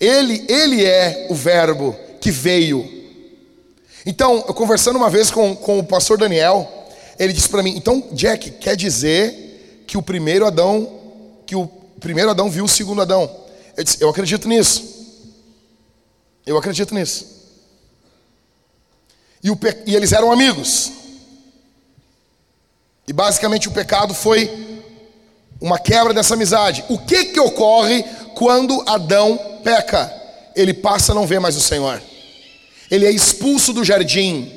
[0.00, 2.96] Ele, ele é o Verbo que veio.
[4.04, 6.70] Então, eu conversando uma vez com, com o pastor Daniel,
[7.18, 11.00] ele disse para mim: então, Jack, quer dizer que o primeiro Adão,
[11.46, 11.66] que o
[12.00, 13.30] primeiro Adão viu o segundo Adão?
[13.76, 14.96] Eu disse: eu acredito nisso.
[16.44, 17.36] Eu acredito nisso.
[19.42, 20.92] E, o, e eles eram amigos.
[23.08, 24.50] E basicamente o pecado foi
[25.60, 26.84] uma quebra dessa amizade.
[26.88, 28.02] O que que ocorre
[28.34, 30.12] quando Adão peca?
[30.54, 32.02] Ele passa a não ver mais o Senhor.
[32.90, 34.52] Ele é expulso do jardim.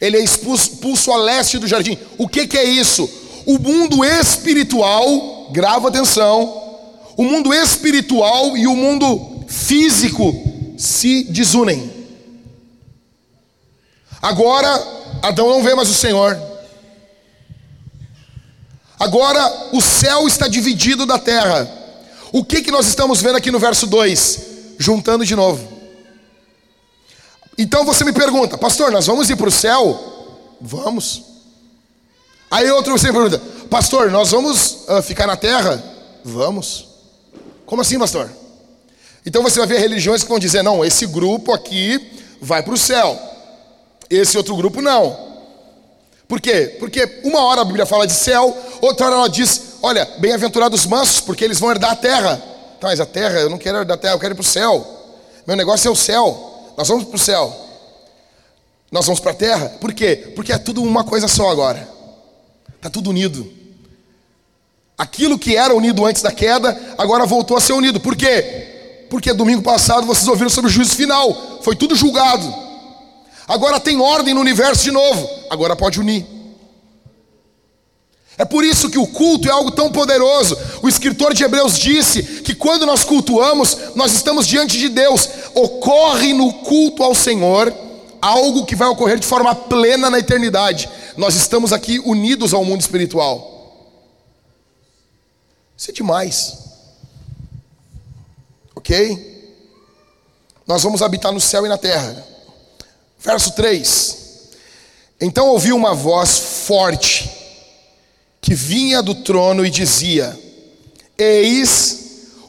[0.00, 1.98] Ele é expulso, expulso a leste do jardim.
[2.16, 3.10] O que que é isso?
[3.46, 6.78] O mundo espiritual, grava atenção,
[7.16, 10.32] o mundo espiritual e o mundo físico
[10.76, 11.90] se desunem.
[14.22, 14.68] Agora
[15.22, 16.53] Adão não vê mais o Senhor.
[19.04, 21.70] Agora o céu está dividido da terra.
[22.32, 24.40] O que, que nós estamos vendo aqui no verso 2?
[24.78, 25.68] Juntando de novo.
[27.58, 30.56] Então você me pergunta, pastor, nós vamos ir para o céu?
[30.58, 31.22] Vamos.
[32.50, 33.38] Aí outro você me pergunta,
[33.68, 35.84] pastor, nós vamos uh, ficar na terra?
[36.24, 36.88] Vamos.
[37.66, 38.30] Como assim, pastor?
[39.26, 42.78] Então você vai ver religiões que vão dizer, não, esse grupo aqui vai para o
[42.78, 43.20] céu,
[44.08, 45.33] esse outro grupo não.
[46.34, 46.74] Por quê?
[46.80, 51.20] Porque uma hora a Bíblia fala de céu, outra hora ela diz: olha, bem-aventurados mansos,
[51.20, 52.42] porque eles vão herdar a terra.
[52.80, 54.44] Tá, mas a terra, eu não quero herdar a terra, eu quero ir para o
[54.44, 54.84] céu.
[55.46, 56.72] Meu negócio é o céu.
[56.76, 57.56] Nós vamos para o céu.
[58.90, 59.68] Nós vamos para a terra.
[59.80, 60.32] Por quê?
[60.34, 61.88] Porque é tudo uma coisa só agora.
[62.74, 63.48] Está tudo unido.
[64.98, 68.00] Aquilo que era unido antes da queda, agora voltou a ser unido.
[68.00, 69.06] Por quê?
[69.08, 71.60] Porque domingo passado vocês ouviram sobre o juízo final.
[71.62, 72.63] Foi tudo julgado.
[73.46, 75.28] Agora tem ordem no universo de novo.
[75.50, 76.26] Agora pode unir.
[78.36, 80.56] É por isso que o culto é algo tão poderoso.
[80.82, 85.28] O escritor de Hebreus disse que quando nós cultuamos, nós estamos diante de Deus.
[85.54, 87.72] Ocorre no culto ao Senhor
[88.20, 90.88] algo que vai ocorrer de forma plena na eternidade.
[91.16, 93.52] Nós estamos aqui unidos ao mundo espiritual.
[95.76, 96.58] Isso é demais.
[98.74, 99.32] Ok?
[100.66, 102.33] Nós vamos habitar no céu e na terra.
[103.24, 104.16] Verso 3:
[105.20, 107.30] Então ouvi uma voz forte
[108.40, 110.38] que vinha do trono e dizia:
[111.16, 112.00] Eis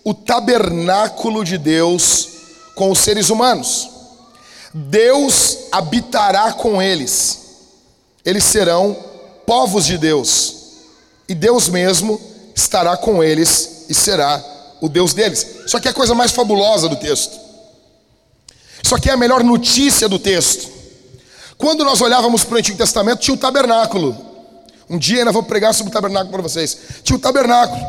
[0.03, 2.27] o tabernáculo de Deus
[2.75, 3.89] com os seres humanos.
[4.73, 7.39] Deus habitará com eles.
[8.25, 8.97] Eles serão
[9.45, 10.55] povos de Deus.
[11.29, 12.19] E Deus mesmo
[12.53, 14.43] estará com eles e será
[14.81, 15.47] o Deus deles.
[15.67, 17.44] Só que é a coisa mais fabulosa do texto.
[18.85, 20.71] Isso aqui é a melhor notícia do texto.
[21.57, 24.15] Quando nós olhávamos para o Antigo Testamento, tinha o tabernáculo.
[24.87, 26.77] Um dia ainda vou pregar sobre o tabernáculo para vocês.
[27.03, 27.83] Tinha o tabernáculo.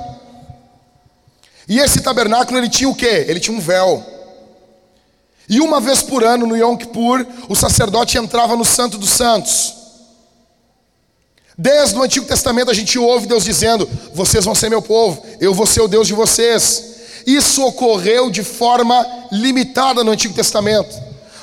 [1.69, 3.27] E esse tabernáculo ele tinha o quê?
[3.29, 4.03] Ele tinha um véu.
[5.47, 9.75] E uma vez por ano, no Yom Kippur, o sacerdote entrava no Santo dos Santos.
[11.59, 15.53] Desde o Antigo Testamento a gente ouve Deus dizendo: Vocês vão ser meu povo, eu
[15.53, 16.96] vou ser o Deus de vocês.
[17.27, 20.95] Isso ocorreu de forma limitada no Antigo Testamento.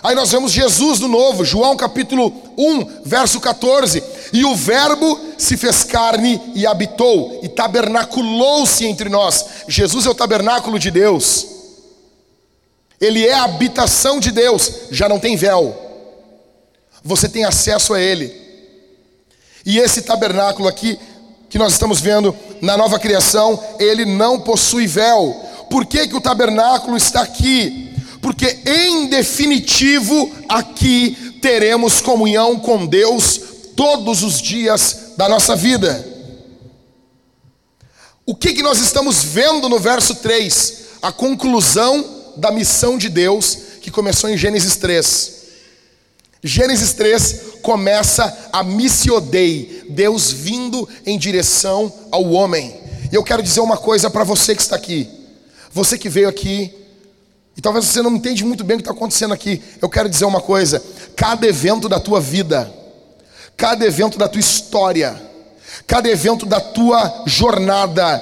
[0.02, 4.04] Aí nós vemos Jesus no Novo, João capítulo 1, verso 14.
[4.32, 9.46] E o Verbo se fez carne e habitou, e tabernaculou-se entre nós.
[9.67, 11.48] Jesus é o tabernáculo de Deus.
[13.00, 15.78] Ele é a habitação de Deus, já não tem véu.
[17.04, 18.43] Você tem acesso a Ele.
[19.65, 21.00] E esse tabernáculo aqui,
[21.50, 25.39] que nós estamos vendo na nova criação, ele não possui véu.
[25.74, 27.96] Por que, que o tabernáculo está aqui?
[28.22, 33.42] Porque em definitivo aqui teremos comunhão com Deus
[33.76, 36.08] todos os dias da nossa vida.
[38.24, 40.84] O que, que nós estamos vendo no verso 3?
[41.02, 45.34] A conclusão da missão de Deus que começou em Gênesis 3.
[46.44, 52.80] Gênesis 3 começa a missiodei, Deus vindo em direção ao homem.
[53.12, 55.23] E eu quero dizer uma coisa para você que está aqui.
[55.74, 56.72] Você que veio aqui
[57.58, 59.62] e talvez você não entende muito bem o que está acontecendo aqui.
[59.82, 60.84] Eu quero dizer uma coisa:
[61.16, 62.72] cada evento da tua vida,
[63.58, 65.20] cada evento da tua história,
[65.88, 68.22] cada evento da tua jornada,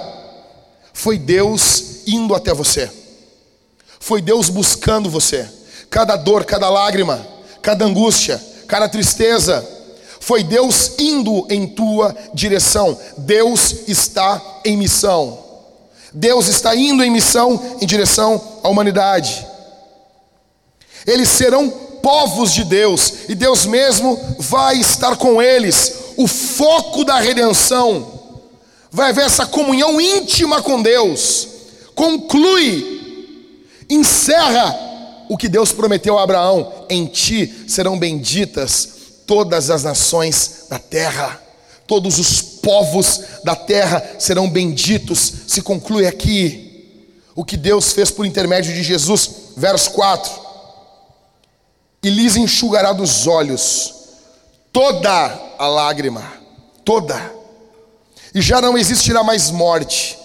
[0.93, 2.89] foi Deus indo até você,
[3.99, 5.47] foi Deus buscando você.
[5.89, 7.27] Cada dor, cada lágrima,
[7.61, 9.67] cada angústia, cada tristeza,
[10.21, 12.97] foi Deus indo em tua direção.
[13.17, 15.40] Deus está em missão.
[16.13, 19.45] Deus está indo em missão em direção à humanidade.
[21.05, 25.93] Eles serão povos de Deus e Deus mesmo vai estar com eles.
[26.17, 28.19] O foco da redenção
[28.91, 31.47] vai haver essa comunhão íntima com Deus.
[31.95, 33.27] Conclui,
[33.89, 34.77] encerra
[35.29, 38.89] o que Deus prometeu a Abraão: em ti serão benditas
[39.25, 41.41] todas as nações da terra
[41.91, 45.33] todos os povos da terra serão benditos.
[45.47, 46.71] Se conclui aqui
[47.35, 50.31] o que Deus fez por intermédio de Jesus, verso 4:
[52.03, 53.95] E lhes enxugará dos olhos
[54.71, 56.23] toda a lágrima,
[56.85, 57.19] toda,
[58.33, 60.17] e já não existirá mais morte,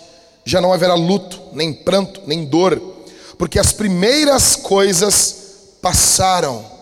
[0.45, 2.81] já não haverá luto, nem pranto, nem dor,
[3.37, 5.37] porque as primeiras coisas
[5.83, 6.77] passaram.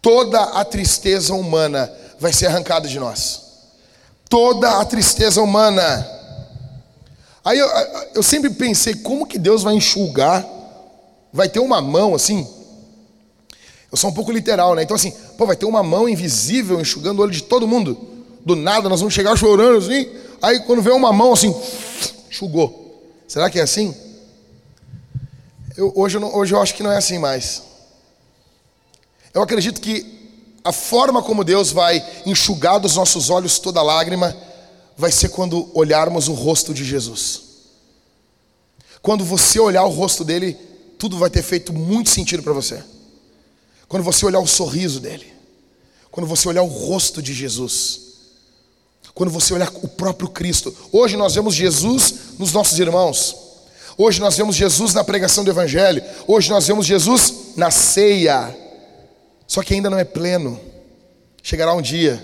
[0.00, 3.47] Toda a tristeza humana vai ser arrancada de nós.
[4.28, 6.06] Toda a tristeza humana.
[7.44, 7.68] Aí eu,
[8.16, 10.44] eu sempre pensei, como que Deus vai enxugar?
[11.32, 12.46] Vai ter uma mão assim?
[13.90, 14.82] Eu sou um pouco literal, né?
[14.82, 17.96] Então assim, pô, vai ter uma mão invisível enxugando o olho de todo mundo.
[18.44, 20.08] Do nada nós vamos chegar chorando assim.
[20.42, 21.54] Aí quando vem uma mão assim,
[22.30, 23.02] enxugou.
[23.26, 23.94] Será que é assim?
[25.76, 27.62] Eu, hoje, eu não, hoje eu acho que não é assim mais.
[29.32, 30.17] Eu acredito que
[30.68, 34.36] a forma como Deus vai enxugar dos nossos olhos toda lágrima
[34.98, 37.40] vai ser quando olharmos o rosto de Jesus.
[39.00, 40.58] Quando você olhar o rosto dele,
[40.98, 42.84] tudo vai ter feito muito sentido para você.
[43.88, 45.32] Quando você olhar o sorriso dele,
[46.10, 48.00] quando você olhar o rosto de Jesus,
[49.14, 50.76] quando você olhar o próprio Cristo.
[50.92, 53.34] Hoje nós vemos Jesus nos nossos irmãos.
[53.96, 56.04] Hoje nós vemos Jesus na pregação do Evangelho.
[56.26, 58.67] Hoje nós vemos Jesus na ceia.
[59.48, 60.60] Só que ainda não é pleno.
[61.42, 62.22] Chegará um dia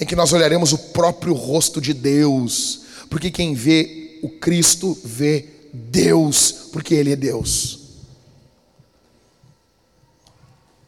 [0.00, 5.48] em que nós olharemos o próprio rosto de Deus, porque quem vê o Cristo vê
[5.72, 7.80] Deus, porque Ele é Deus.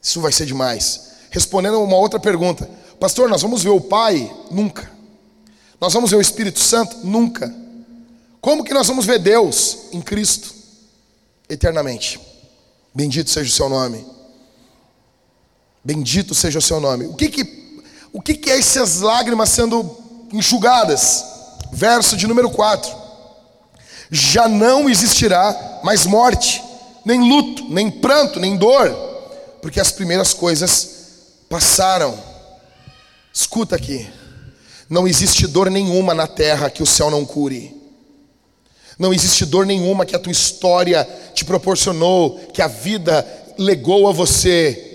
[0.01, 1.09] Isso vai ser demais.
[1.31, 4.33] Respondendo a uma outra pergunta, pastor, nós vamos ver o Pai?
[4.51, 4.90] Nunca.
[5.81, 6.99] Nós vamos ver o Espírito Santo?
[7.05, 7.53] Nunca.
[8.40, 9.88] Como que nós vamos ver Deus?
[9.92, 10.55] Em Cristo,
[11.49, 12.21] eternamente.
[12.94, 14.17] Bendito seja o seu nome.
[15.88, 17.07] Bendito seja o seu nome.
[17.07, 17.81] O que que,
[18.12, 19.96] o que, que é essas lágrimas sendo
[20.31, 21.24] enxugadas?
[21.72, 22.94] Verso de número 4.
[24.11, 26.62] Já não existirá mais morte,
[27.07, 28.90] nem luto, nem pranto, nem dor,
[29.62, 30.90] porque as primeiras coisas
[31.48, 32.22] passaram.
[33.33, 34.07] Escuta aqui.
[34.90, 37.74] Não existe dor nenhuma na terra que o céu não cure.
[38.98, 44.12] Não existe dor nenhuma que a tua história te proporcionou, que a vida legou a
[44.12, 44.88] você,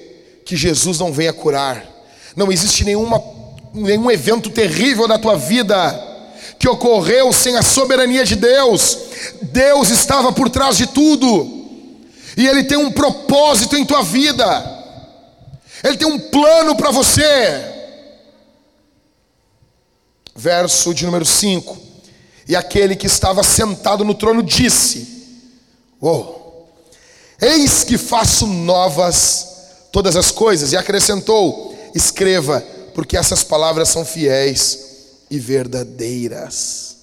[0.45, 1.86] que Jesus não venha curar.
[2.36, 3.21] Não existe nenhuma,
[3.73, 6.12] nenhum evento terrível na tua vida
[6.60, 8.97] que ocorreu sem a soberania de Deus.
[9.41, 11.62] Deus estava por trás de tudo.
[12.38, 14.45] E Ele tem um propósito em tua vida.
[15.84, 17.71] Ele tem um plano para você.
[20.35, 21.77] Verso de número 5.
[22.48, 25.41] E aquele que estava sentado no trono disse:
[26.02, 26.65] Oh,
[27.41, 29.52] eis que faço novas
[29.94, 32.62] todas as coisas, e acrescentou: escreva,
[32.94, 34.79] porque essas palavras são fiéis
[35.29, 36.98] e verdadeiras.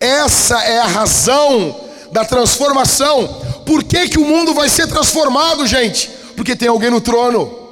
[0.00, 1.80] Essa é a razão
[2.12, 3.42] da transformação.
[3.66, 6.10] Por que, que o mundo vai ser transformado, gente?
[6.36, 7.62] Porque tem alguém no trono.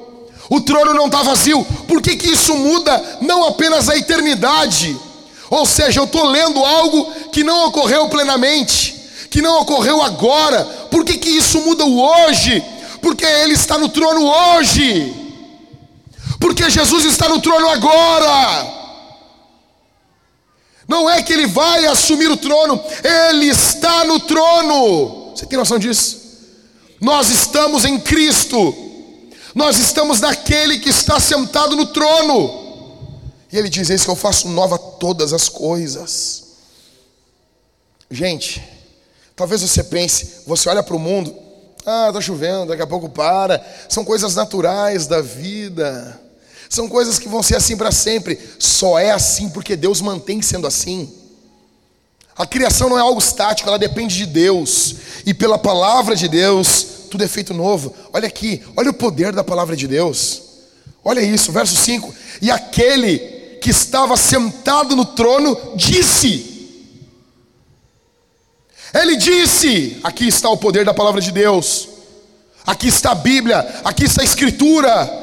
[0.48, 1.64] O trono não está vazio.
[1.86, 4.98] Por que, que isso muda não apenas a eternidade?
[5.50, 10.68] Ou seja, eu estou lendo algo que não ocorreu plenamente que não ocorreu agora.
[10.92, 12.62] Por que, que isso muda o hoje?
[13.00, 15.12] Porque Ele está no trono hoje.
[16.38, 18.82] Porque Jesus está no trono agora.
[20.86, 25.32] Não é que Ele vai assumir o trono, Ele está no trono.
[25.34, 26.20] Você tem noção disso?
[27.00, 28.76] Nós estamos em Cristo.
[29.54, 32.60] Nós estamos naquele que está sentado no trono.
[33.50, 36.44] E ele diz: Eis que eu faço nova todas as coisas.
[38.10, 38.62] Gente,
[39.34, 41.34] Talvez você pense, você olha para o mundo,
[41.84, 43.64] ah, está chovendo, daqui a pouco para.
[43.88, 46.20] São coisas naturais da vida.
[46.68, 48.38] São coisas que vão ser assim para sempre.
[48.58, 51.12] Só é assim porque Deus mantém sendo assim.
[52.36, 54.94] A criação não é algo estático, ela depende de Deus.
[55.26, 57.94] E pela palavra de Deus, tudo é feito novo.
[58.12, 60.42] Olha aqui, olha o poder da palavra de Deus.
[61.04, 62.14] Olha isso, verso 5.
[62.40, 63.18] E aquele
[63.60, 66.51] que estava sentado no trono disse:
[68.94, 71.88] Ele disse: Aqui está o poder da palavra de Deus.
[72.66, 75.22] Aqui está a Bíblia, aqui está a Escritura.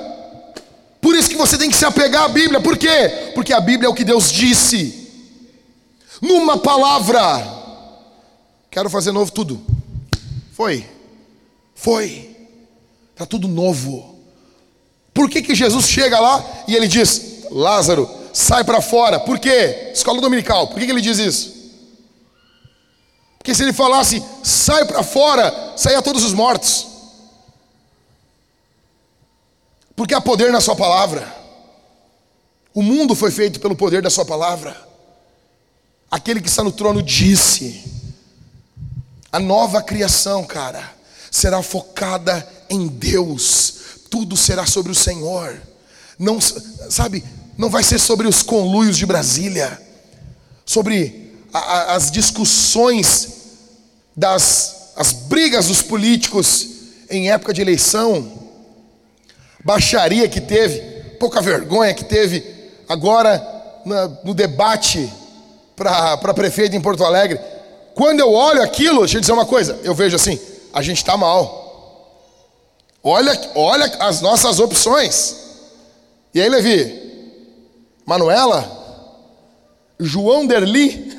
[1.00, 2.60] Por isso que você tem que se apegar à Bíblia.
[2.60, 3.32] Por quê?
[3.34, 5.08] Porque a Bíblia é o que Deus disse.
[6.22, 7.58] Numa palavra.
[8.70, 9.62] Quero fazer novo tudo.
[10.54, 10.86] Foi.
[11.74, 12.36] Foi.
[13.14, 14.20] Está tudo novo.
[15.14, 19.20] Por que, que Jesus chega lá e ele diz: Lázaro, sai para fora?
[19.20, 19.92] Por quê?
[19.94, 20.68] Escola dominical.
[20.68, 21.59] Por que, que ele diz isso?
[23.40, 26.86] Porque se ele falasse, sai para fora, saia todos os mortos.
[29.96, 31.36] Porque há poder na Sua palavra.
[32.74, 34.78] O mundo foi feito pelo poder da Sua palavra.
[36.12, 37.84] Aquele que está no trono disse:
[39.32, 40.94] a nova criação, cara,
[41.32, 43.76] será focada em Deus,
[44.10, 45.62] tudo será sobre o Senhor.
[46.18, 47.24] Não, sabe,
[47.58, 49.82] não vai ser sobre os conluios de Brasília,
[50.66, 53.30] sobre a, as discussões
[54.16, 56.68] das as brigas dos políticos
[57.10, 58.30] em época de eleição,
[59.64, 60.82] baixaria que teve,
[61.18, 62.44] pouca vergonha que teve
[62.88, 63.42] agora
[63.86, 65.10] na, no debate
[65.74, 67.40] para prefeito em Porto Alegre.
[67.96, 70.38] Quando eu olho aquilo, deixa eu dizer uma coisa, eu vejo assim,
[70.74, 71.58] a gente está mal.
[73.02, 75.36] Olha, olha as nossas opções.
[76.34, 77.32] E aí, Levi?
[78.06, 78.70] Manuela?
[79.98, 81.19] João Derli?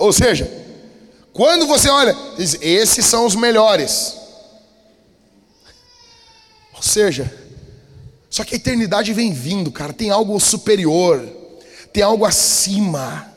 [0.00, 0.50] Ou seja,
[1.30, 4.16] quando você olha, diz, esses são os melhores.
[6.74, 7.30] Ou seja,
[8.30, 11.20] só que a eternidade vem vindo, cara, tem algo superior,
[11.92, 13.30] tem algo acima.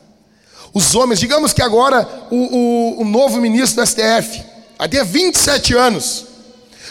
[0.72, 4.42] Os homens, digamos que agora o, o, o novo ministro do STF,
[4.78, 6.24] até 27 anos,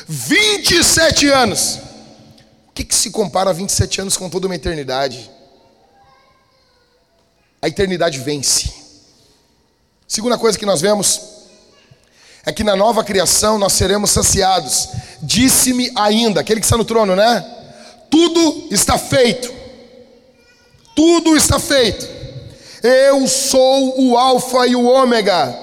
[0.08, 1.80] 27 anos,
[2.68, 5.32] o que, que se compara a 27 anos com toda uma eternidade?
[7.60, 8.83] A eternidade vence.
[10.14, 11.22] Segunda coisa que nós vemos
[12.46, 14.90] é que na nova criação nós seremos saciados.
[15.24, 17.44] Disse-me ainda, aquele que está no trono, né?
[18.12, 19.52] Tudo está feito.
[20.96, 22.08] Tudo está feito.
[22.84, 25.58] Eu sou o Alfa e o Ômega,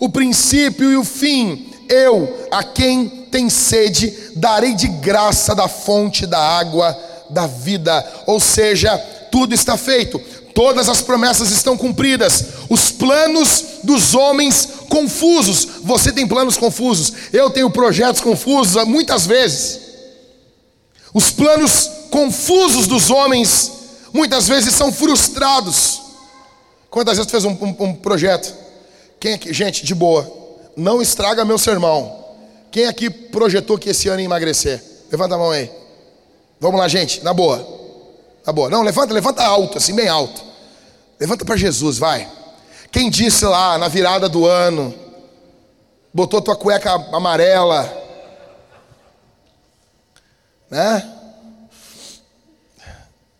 [0.00, 1.72] o princípio e o fim.
[1.88, 6.98] Eu, a quem tem sede, darei de graça da fonte da água
[7.30, 8.04] da vida.
[8.26, 8.98] Ou seja,
[9.30, 10.20] tudo está feito.
[10.56, 12.46] Todas as promessas estão cumpridas.
[12.70, 15.68] Os planos dos homens confusos.
[15.82, 17.12] Você tem planos confusos.
[17.30, 19.78] Eu tenho projetos confusos muitas vezes.
[21.12, 23.70] Os planos confusos dos homens
[24.14, 26.00] muitas vezes são frustrados.
[26.88, 28.54] Quantas vezes tu fez um, um, um projeto?
[29.20, 30.26] Quem aqui, gente, de boa,
[30.74, 32.24] não estraga meu sermão.
[32.70, 34.82] Quem aqui projetou que esse ano ia emagrecer?
[35.12, 35.70] Levanta a mão aí.
[36.58, 37.85] Vamos lá, gente, na boa.
[38.46, 38.70] Na boa.
[38.70, 40.42] Não, levanta, levanta alto, assim, bem alto.
[41.18, 42.30] Levanta para Jesus, vai.
[42.92, 44.94] Quem disse lá na virada do ano,
[46.14, 47.84] botou tua cueca amarela,
[50.70, 51.12] né?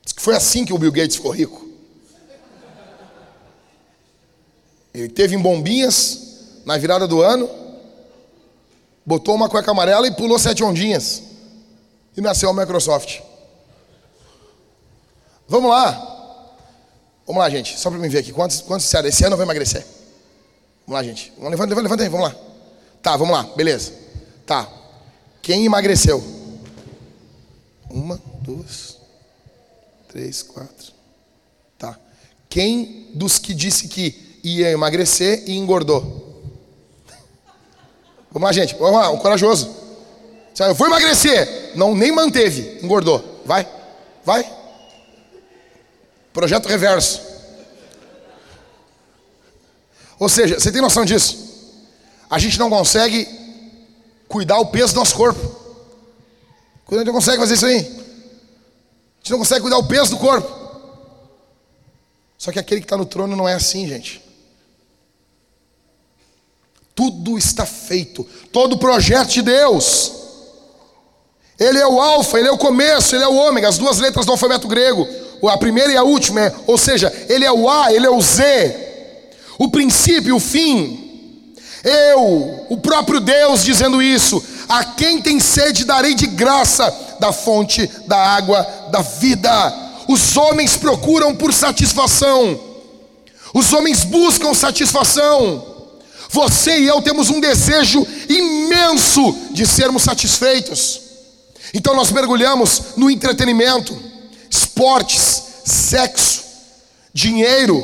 [0.03, 1.65] Diz que foi assim que o Bill Gates ficou rico.
[4.93, 7.49] Ele teve em bombinhas na virada do ano,
[9.05, 11.23] botou uma cueca amarela e pulou sete ondinhas.
[12.17, 13.21] E nasceu a Microsoft.
[15.49, 16.17] Vamos lá.
[17.27, 17.79] Vamos lá, gente.
[17.79, 18.33] Só para me ver aqui.
[18.33, 19.09] Quantos, quantos disseram?
[19.09, 19.85] Esse ano eu vou emagrecer.
[20.87, 21.33] Vamos lá, gente.
[21.37, 22.09] Vamos, levanta, levanta, levanta aí.
[22.09, 22.37] Vamos lá.
[23.03, 23.43] Tá, vamos lá.
[23.57, 23.93] Beleza.
[24.45, 24.69] Tá.
[25.43, 26.23] Quem emagreceu?
[27.91, 28.97] Uma, duas,
[30.09, 30.93] três, quatro.
[31.79, 31.99] Tá.
[32.49, 36.27] Quem dos que disse que ia emagrecer e engordou?
[38.31, 38.75] Vamos lá, gente.
[38.75, 39.75] Vamos lá, um corajoso.
[40.59, 41.73] Eu vou emagrecer.
[41.75, 42.79] Não, nem manteve.
[42.83, 43.43] Engordou.
[43.45, 43.69] Vai.
[44.25, 44.56] Vai.
[46.37, 47.23] Projeto reverso.
[50.19, 51.35] Ou seja, você tem noção disso?
[52.29, 53.27] A gente não consegue
[54.29, 55.41] cuidar o peso do nosso corpo.
[56.89, 57.79] A gente não consegue fazer isso aí.
[57.79, 60.47] A gente não consegue cuidar o peso do corpo.
[62.37, 64.23] Só que aquele que está no trono não é assim, gente.
[66.95, 68.25] Tudo está feito.
[68.53, 70.13] Todo o projeto de Deus.
[71.59, 74.27] Ele é o alfa, ele é o começo, ele é o ômega, as duas letras
[74.27, 77.93] do alfabeto grego a primeira e a última, é, ou seja, ele é o A,
[77.93, 78.87] ele é o Z,
[79.59, 81.03] o princípio, o fim.
[81.85, 87.89] Eu, o próprio Deus dizendo isso, A quem tem sede, darei de graça da fonte
[88.07, 89.75] da água da vida.
[90.09, 92.59] Os homens procuram por satisfação,
[93.55, 95.75] os homens buscam satisfação.
[96.29, 101.01] Você e eu temos um desejo imenso de sermos satisfeitos.
[101.73, 103.97] Então nós mergulhamos no entretenimento,
[104.77, 106.45] esportes, sexo,
[107.15, 107.83] dinheiro.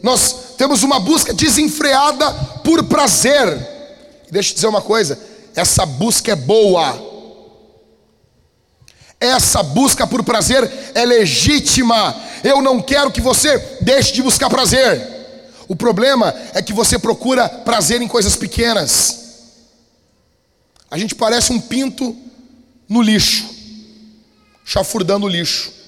[0.00, 3.48] Nós temos uma busca desenfreada por prazer.
[4.30, 5.18] Deixa eu dizer uma coisa:
[5.56, 7.10] essa busca é boa.
[9.18, 12.16] Essa busca por prazer é legítima.
[12.44, 15.18] Eu não quero que você deixe de buscar prazer.
[15.68, 19.18] O problema é que você procura prazer em coisas pequenas.
[20.90, 22.16] A gente parece um pinto
[22.88, 23.46] no lixo,
[24.64, 25.79] chafurdando o lixo.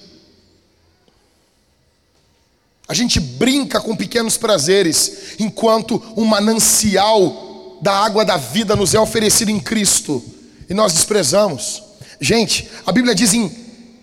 [2.88, 9.00] A gente brinca com pequenos prazeres, enquanto um manancial da água da vida nos é
[9.00, 10.22] oferecido em Cristo,
[10.68, 11.82] e nós desprezamos.
[12.20, 13.50] Gente, a Bíblia diz em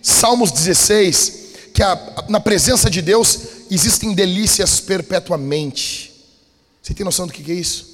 [0.02, 1.40] Salmos 16
[1.74, 3.40] que a, na presença de Deus
[3.72, 6.12] existem delícias perpetuamente.
[6.82, 7.88] Você tem noção do que é isso?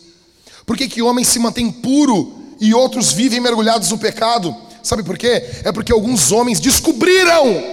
[0.66, 4.56] Por que, que homem se mantém puro e outros vivem mergulhados no pecado?
[4.82, 5.44] Sabe por quê?
[5.64, 7.64] É porque alguns homens descobriram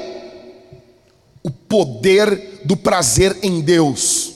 [1.42, 4.32] o poder do prazer em Deus.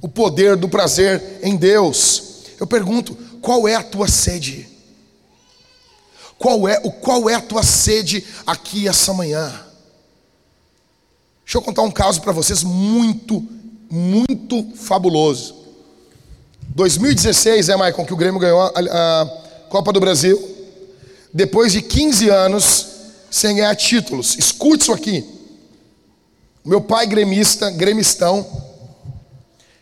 [0.00, 2.22] O poder do prazer em Deus.
[2.58, 4.68] Eu pergunto, qual é a tua sede?
[6.38, 9.48] Qual é, o qual é a tua sede aqui essa manhã?
[11.44, 13.42] Deixa eu contar um caso para vocês muito,
[13.90, 15.54] muito fabuloso.
[16.74, 19.26] 2016, é, Maicon, que o Grêmio ganhou a, a
[19.68, 20.56] Copa do Brasil.
[21.32, 22.86] Depois de 15 anos
[23.30, 24.36] sem ganhar títulos.
[24.38, 25.24] Escute isso aqui.
[26.66, 28.44] Meu pai gremista, gremistão,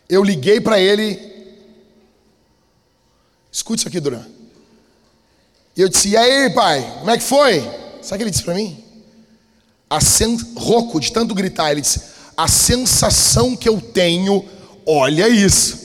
[0.07, 1.19] eu liguei para ele.
[3.51, 4.23] Escute isso aqui, Duran.
[5.75, 7.61] E eu disse: E aí, pai, como é que foi?
[8.03, 8.83] Sabe o que ele disse para mim?
[9.89, 10.37] A sen...
[10.55, 12.03] Rouco, de tanto gritar, ele disse:
[12.37, 14.47] A sensação que eu tenho,
[14.85, 15.79] olha isso,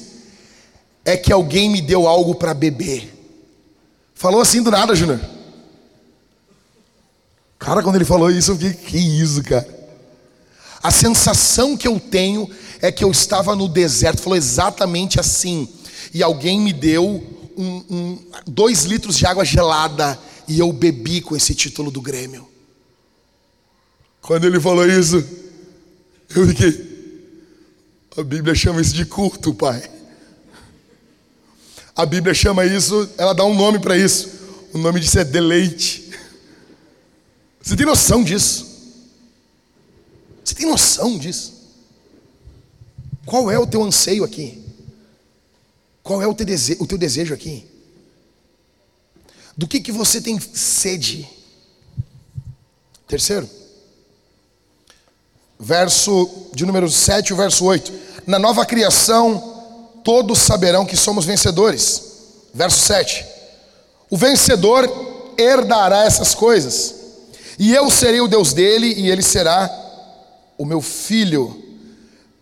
[1.03, 3.11] é que alguém me deu algo para beber.
[4.15, 5.19] Falou assim do nada, Júnior.
[7.59, 9.80] Cara, quando ele falou isso, eu fiquei: Que isso, cara?
[10.83, 12.49] A sensação que eu tenho
[12.81, 15.69] é que eu estava no deserto, falou exatamente assim.
[16.15, 17.23] E alguém me deu
[17.57, 20.19] um, um, dois litros de água gelada
[20.49, 22.49] e eu bebi com esse título do Grêmio.
[24.23, 25.25] Quando ele falou isso,
[26.35, 26.91] eu fiquei.
[28.17, 29.89] A Bíblia chama isso de culto, pai.
[31.95, 34.31] A Bíblia chama isso, ela dá um nome para isso.
[34.73, 36.11] O nome disso é deleite.
[37.61, 38.70] Você tem noção disso?
[40.51, 41.53] Você tem noção disso?
[43.25, 44.61] Qual é o teu anseio aqui?
[46.03, 47.65] Qual é o teu, desejo, o teu desejo aqui?
[49.57, 51.29] Do que, que você tem sede?
[53.07, 53.49] Terceiro,
[55.57, 57.93] verso de número 7, o verso 8.
[58.27, 62.03] Na nova criação, todos saberão que somos vencedores.
[62.53, 63.25] Verso 7.
[64.11, 66.97] O vencedor herdará essas coisas,
[67.57, 69.80] e eu serei o Deus dele, e ele será
[70.61, 71.59] o meu filho.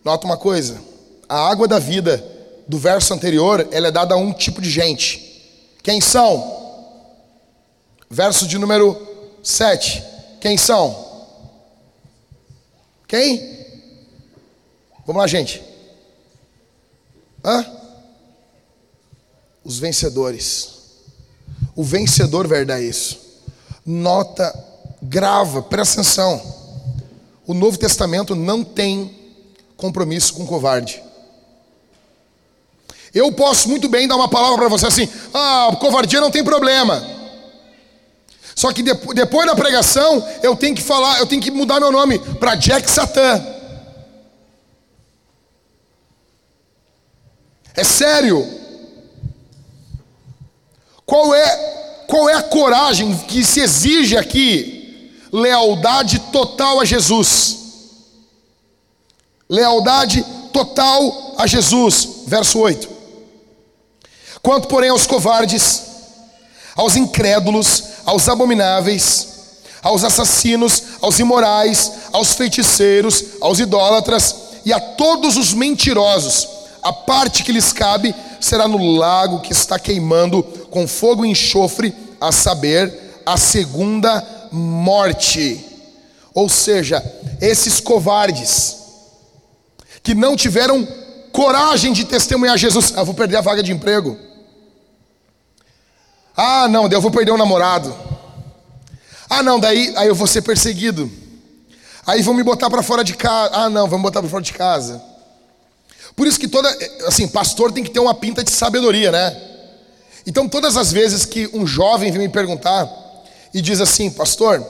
[0.05, 0.83] Nota uma coisa:
[1.29, 2.17] a água da vida
[2.67, 5.25] do verso anterior, ela é dada a um tipo de gente.
[5.85, 6.59] Quem são?
[8.11, 9.01] Verso de número
[9.41, 10.03] 7.
[10.41, 11.07] Quem são?
[13.07, 13.67] Quem?
[15.07, 15.63] Vamos lá, gente.
[17.45, 17.65] Hã?
[19.63, 20.71] Os vencedores.
[21.77, 23.21] O vencedor vai dar isso.
[23.87, 24.53] Nota,
[25.01, 26.58] grava, presta atenção
[27.49, 29.11] o Novo Testamento não tem
[29.75, 31.03] compromisso com covarde.
[33.15, 37.03] Eu posso muito bem dar uma palavra para você assim: ah, covardia não tem problema.
[38.55, 42.19] Só que depois da pregação, eu tenho que falar, eu tenho que mudar meu nome
[42.19, 43.43] para Jack Satã.
[47.75, 48.47] É sério.
[51.07, 54.78] Qual é, qual é a coragem que se exige aqui
[55.33, 57.57] lealdade total a Jesus.
[59.49, 62.09] Lealdade total a Jesus.
[62.27, 62.89] Verso 8.
[64.43, 65.83] Quanto, porém, aos covardes,
[66.75, 69.29] aos incrédulos, aos abomináveis,
[69.83, 76.49] aos assassinos, aos imorais, aos feiticeiros, aos idólatras e a todos os mentirosos,
[76.83, 81.95] a parte que lhes cabe será no lago que está queimando com fogo e enxofre,
[82.21, 85.65] a saber, a segunda morte.
[86.35, 87.03] Ou seja,
[87.41, 88.77] esses covardes
[90.03, 90.87] que não tiveram
[91.33, 94.17] coragem de testemunhar Jesus, ah, vou perder a vaga de emprego.
[96.37, 97.95] Ah, não, eu vou perder um namorado.
[99.29, 101.11] Ah, não, daí aí eu vou ser perseguido.
[102.07, 103.55] Aí vão me botar para fora de casa.
[103.55, 105.03] Ah, não, vão me botar para fora de casa.
[106.17, 106.69] Por isso que toda,
[107.07, 109.37] assim, pastor tem que ter uma pinta de sabedoria, né?
[110.27, 112.87] Então, todas as vezes que um jovem vem me perguntar
[113.53, 114.65] e diz assim, pastor,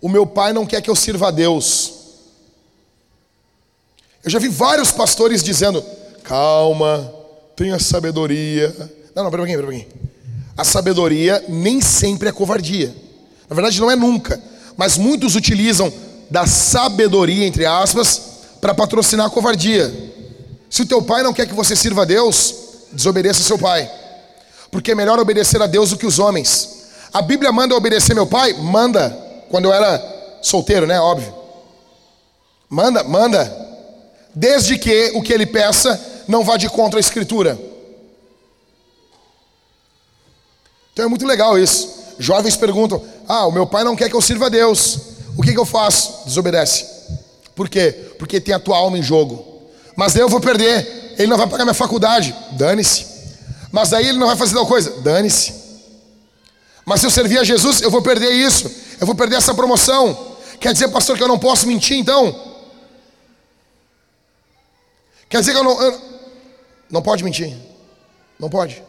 [0.00, 1.92] o meu pai não quer que eu sirva a Deus.
[4.22, 5.84] Eu já vi vários pastores dizendo,
[6.24, 7.12] calma,
[7.54, 8.74] tenha sabedoria.
[9.14, 10.10] Não, não, pera um pouquinho, pera um pouquinho.
[10.56, 12.94] A sabedoria nem sempre é covardia.
[13.48, 14.40] Na verdade, não é nunca.
[14.76, 15.92] Mas muitos utilizam
[16.30, 18.20] da sabedoria, entre aspas,
[18.60, 19.92] para patrocinar a covardia.
[20.68, 22.54] Se o teu pai não quer que você sirva a Deus,
[22.92, 23.90] desobedeça seu pai.
[24.70, 26.75] Porque é melhor obedecer a Deus do que os homens.
[27.16, 28.52] A Bíblia manda obedecer meu pai?
[28.52, 29.08] Manda.
[29.48, 31.00] Quando eu era solteiro, né?
[31.00, 31.34] Óbvio.
[32.68, 33.50] Manda, manda.
[34.34, 35.98] Desde que o que ele peça
[36.28, 37.58] não vá de contra a Escritura.
[40.92, 41.88] Então é muito legal isso.
[42.18, 44.98] Jovens perguntam: Ah, o meu pai não quer que eu sirva a Deus.
[45.38, 46.26] O que, que eu faço?
[46.26, 46.84] Desobedece.
[47.54, 47.92] Por quê?
[48.18, 49.62] Porque tem a tua alma em jogo.
[49.96, 51.14] Mas daí eu vou perder.
[51.18, 52.36] Ele não vai pagar minha faculdade.
[52.52, 53.06] Dane-se.
[53.72, 55.00] Mas daí ele não vai fazer tal coisa.
[55.00, 55.65] Dane-se.
[56.86, 58.70] Mas se eu servir a Jesus, eu vou perder isso.
[59.00, 60.36] Eu vou perder essa promoção.
[60.60, 62.54] Quer dizer, pastor, que eu não posso mentir então?
[65.28, 65.82] Quer dizer que eu não.
[65.82, 66.00] Eu,
[66.88, 67.52] não pode mentir.
[68.38, 68.80] Não pode.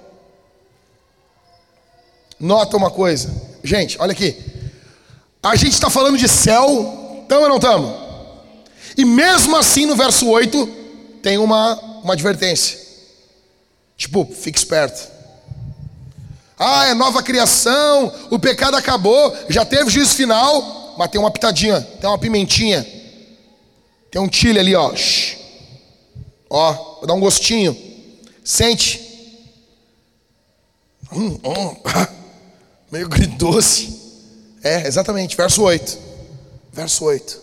[2.39, 3.33] Nota uma coisa.
[3.63, 4.45] Gente, olha aqui.
[5.41, 8.07] A gente está falando de céu, estamos ou não estamos?
[8.95, 10.67] E mesmo assim, no verso 8,
[11.23, 11.73] tem uma,
[12.03, 12.79] uma advertência.
[13.95, 15.16] Tipo, fique esperto.
[16.57, 21.79] Ah, é nova criação, o pecado acabou, já teve juízo final, mas tem uma pitadinha,
[21.81, 22.85] tem uma pimentinha,
[24.09, 24.95] tem um chile ali, ó.
[24.95, 25.37] Shhh.
[26.49, 27.77] Ó, vou dar um gostinho.
[28.43, 29.01] Sente.
[31.11, 31.75] Hum, hum.
[32.91, 33.09] Meio.
[34.63, 35.97] É, exatamente, verso 8.
[36.71, 37.41] Verso 8.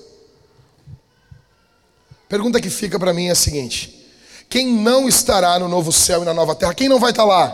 [2.29, 4.09] Pergunta que fica para mim é a seguinte:
[4.49, 6.75] quem não estará no novo céu e na nova terra?
[6.75, 7.53] Quem não vai estar lá?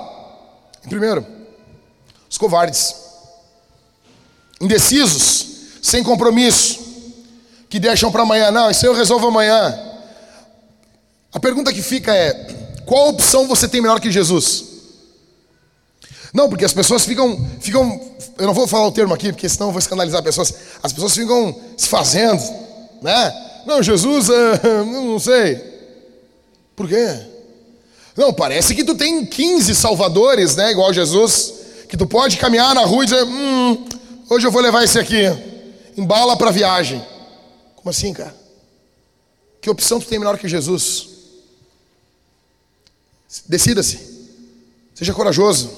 [0.84, 1.26] Em primeiro,
[2.31, 2.95] os covardes,
[4.61, 5.47] indecisos,
[5.83, 6.78] sem compromisso,
[7.68, 8.53] que deixam para amanhã.
[8.53, 9.78] Não, isso eu resolvo amanhã.
[11.33, 12.33] A pergunta que fica é:
[12.87, 14.64] qual opção você tem melhor que Jesus?
[16.33, 18.01] Não, porque as pessoas ficam, ficam,
[18.39, 20.55] eu não vou falar o termo aqui, porque senão eu vou escandalizar pessoas.
[20.81, 22.41] As pessoas ficam se fazendo,
[23.03, 23.62] né?
[23.66, 25.61] Não, Jesus, é, não sei.
[26.76, 27.26] Por quê?
[28.16, 30.70] Não, parece que tu tem 15 salvadores, né?
[30.70, 31.59] Igual Jesus,
[31.91, 33.84] que tu pode caminhar na rua e dizer: Hum,
[34.30, 35.24] hoje eu vou levar esse aqui.
[35.97, 37.05] Embala para viagem.
[37.74, 38.34] Como assim, cara?
[39.61, 41.09] Que opção tu tem melhor que Jesus?
[43.49, 43.99] Decida-se.
[44.95, 45.70] Seja corajoso.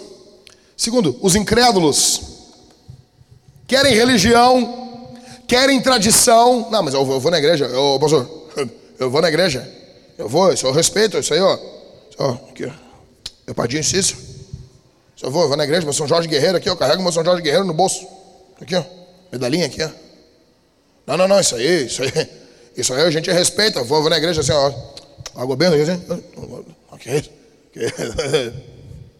[0.77, 2.21] Segundo, os incrédulos
[3.67, 5.15] querem religião,
[5.49, 6.69] querem tradição.
[6.71, 8.29] Não, mas eu vou, eu vou na igreja, eu, pastor,
[8.99, 9.67] eu vou na igreja.
[10.19, 11.59] Eu vou, isso eu respeito, isso aí, ó.
[12.19, 12.71] ó aqui, ó.
[13.47, 14.19] Meu padrinho Cícero.
[15.23, 17.25] Eu vou, eu vou na igreja, meu São Jorge Guerreiro aqui, eu carrego meu São
[17.25, 18.07] Jorge Guerreiro no bolso.
[18.61, 18.85] Aqui, ó.
[19.31, 19.89] Medalhinha aqui, ó.
[21.07, 22.43] Não, não, não, isso aí, isso aí.
[22.77, 23.79] Isso aí a gente respeita.
[23.79, 24.73] Eu vou, vou na igreja assim, ó.
[25.35, 26.05] Água benta aqui assim.
[26.91, 27.33] Ok.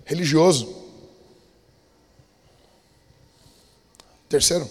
[0.05, 0.75] Religioso.
[4.29, 4.69] Terceiro.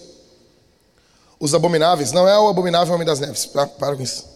[1.38, 3.46] Os abomináveis, não é o abominável homem das neves.
[3.46, 4.28] Para, para com isso.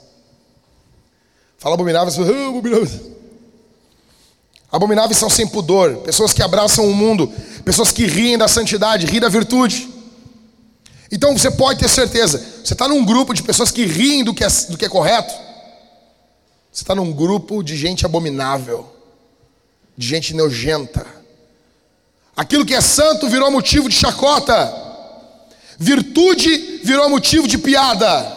[1.59, 3.16] Fala abomináveis, ah, abomináveis.
[4.77, 7.33] Abomináveis são sem pudor, pessoas que abraçam o mundo,
[7.65, 9.89] pessoas que riem da santidade, riem da virtude.
[11.11, 14.45] Então você pode ter certeza, você está num grupo de pessoas que riem do que
[14.45, 15.33] é, do que é correto,
[16.71, 18.87] você está num grupo de gente abominável,
[19.97, 21.07] de gente nojenta.
[22.37, 24.75] Aquilo que é santo virou motivo de chacota.
[25.79, 28.31] Virtude virou motivo de piada.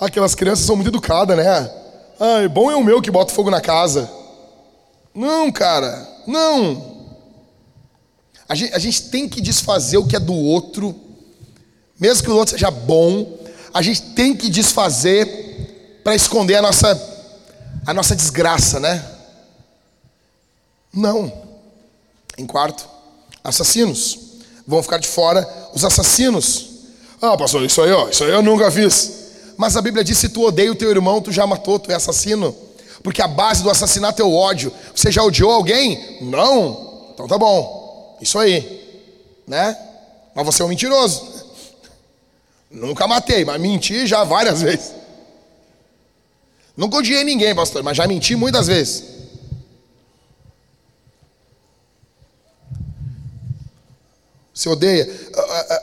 [0.00, 1.70] Aquelas crianças são muito educadas, né?
[2.18, 4.18] Ai, bom é o meu que bota fogo na casa.
[5.14, 7.08] Não, cara, não.
[8.48, 10.94] A gente, a gente tem que desfazer o que é do outro,
[11.98, 13.38] mesmo que o outro seja bom,
[13.72, 17.28] a gente tem que desfazer para esconder a nossa,
[17.86, 19.04] a nossa desgraça, né?
[20.92, 21.32] Não.
[22.36, 22.88] Em quarto,
[23.44, 24.30] assassinos
[24.66, 26.70] vão ficar de fora os assassinos.
[27.20, 29.20] Ah, pastor, isso aí, ó, isso aí eu nunca fiz.
[29.56, 31.94] Mas a Bíblia diz: se tu odeia o teu irmão, tu já matou, tu é
[31.94, 32.56] assassino.
[33.02, 34.72] Porque a base do assassinato é o ódio.
[34.94, 36.18] Você já odiou alguém?
[36.20, 37.10] Não?
[37.14, 38.18] Então tá bom.
[38.20, 39.04] Isso aí.
[39.46, 39.76] Né?
[40.34, 41.40] Mas você é um mentiroso.
[42.70, 44.92] Nunca matei, mas menti já várias vezes.
[46.76, 49.04] Nunca odiei ninguém, pastor, mas já menti muitas vezes.
[54.54, 55.08] Você odeia?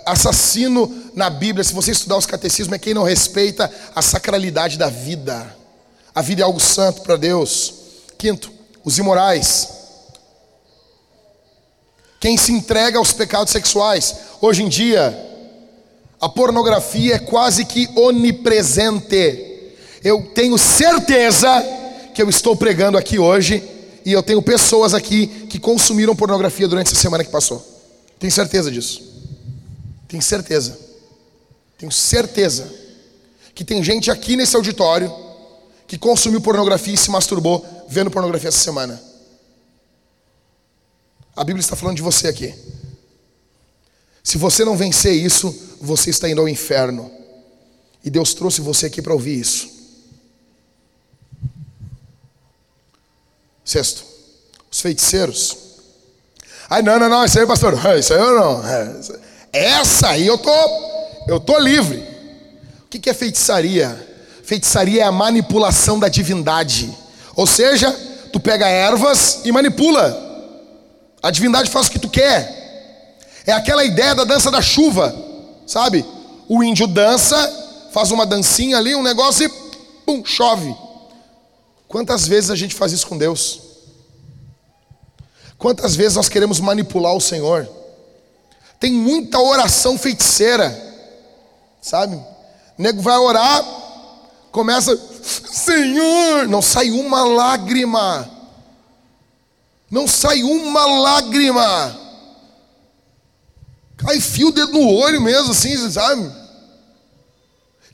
[0.05, 4.88] Assassino na Bíblia, se você estudar os catecismos, é quem não respeita a sacralidade da
[4.88, 5.57] vida.
[6.18, 7.72] A vida é algo santo para Deus.
[8.18, 8.51] Quinto,
[8.84, 9.70] os imorais.
[12.20, 14.15] Quem se entrega aos pecados sexuais.
[14.41, 15.15] Hoje em dia,
[16.20, 19.76] a pornografia é quase que onipresente.
[20.03, 21.47] Eu tenho certeza
[22.15, 23.61] que eu estou pregando aqui hoje
[24.03, 27.63] e eu tenho pessoas aqui que consumiram pornografia durante essa semana que passou.
[28.18, 29.03] Tenho certeza disso.
[30.07, 30.80] Tenho certeza.
[31.78, 32.74] Tenho certeza
[33.53, 35.27] que tem gente aqui nesse auditório
[35.88, 39.02] que consumiu pornografia e se masturbou vendo pornografia essa semana.
[41.36, 42.54] A Bíblia está falando de você aqui.
[44.24, 47.10] Se você não vencer isso, você está indo ao inferno.
[48.04, 49.70] E Deus trouxe você aqui para ouvir isso.
[53.64, 54.04] Sexto,
[54.70, 55.58] os feiticeiros.
[56.70, 58.62] Ai, não, não, não, isso aí, pastor, isso aí eu não.
[59.54, 60.52] Essa aí eu tô,
[61.28, 62.00] eu tô livre.
[62.84, 64.07] O que é feitiçaria?
[64.48, 66.89] Feitiçaria é a manipulação da divindade.
[67.36, 67.91] Ou seja,
[68.32, 70.18] tu pega ervas e manipula.
[71.22, 73.20] A divindade faz o que tu quer.
[73.45, 75.14] É aquela ideia da dança da chuva,
[75.68, 76.06] sabe?
[76.48, 79.50] O índio dança, faz uma dancinha ali, um negócio e
[80.06, 80.74] pum, chove.
[81.86, 83.60] Quantas vezes a gente faz isso com Deus?
[85.58, 87.68] Quantas vezes nós queremos manipular o Senhor?
[88.80, 90.74] Tem muita oração feiticeira,
[91.82, 92.16] sabe?
[92.16, 93.87] O nego vai orar,
[94.52, 98.30] começa, Senhor, não sai uma lágrima,
[99.89, 102.08] não sai uma lágrima.
[103.98, 106.32] Cai fio o dedo no olho mesmo, assim, sabe?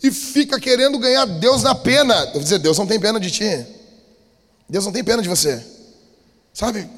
[0.02, 2.26] E fica querendo ganhar Deus na pena.
[2.26, 3.66] Devo dizer, Deus não tem pena de ti.
[4.68, 5.66] Deus não tem pena de você.
[6.54, 6.90] Sabe?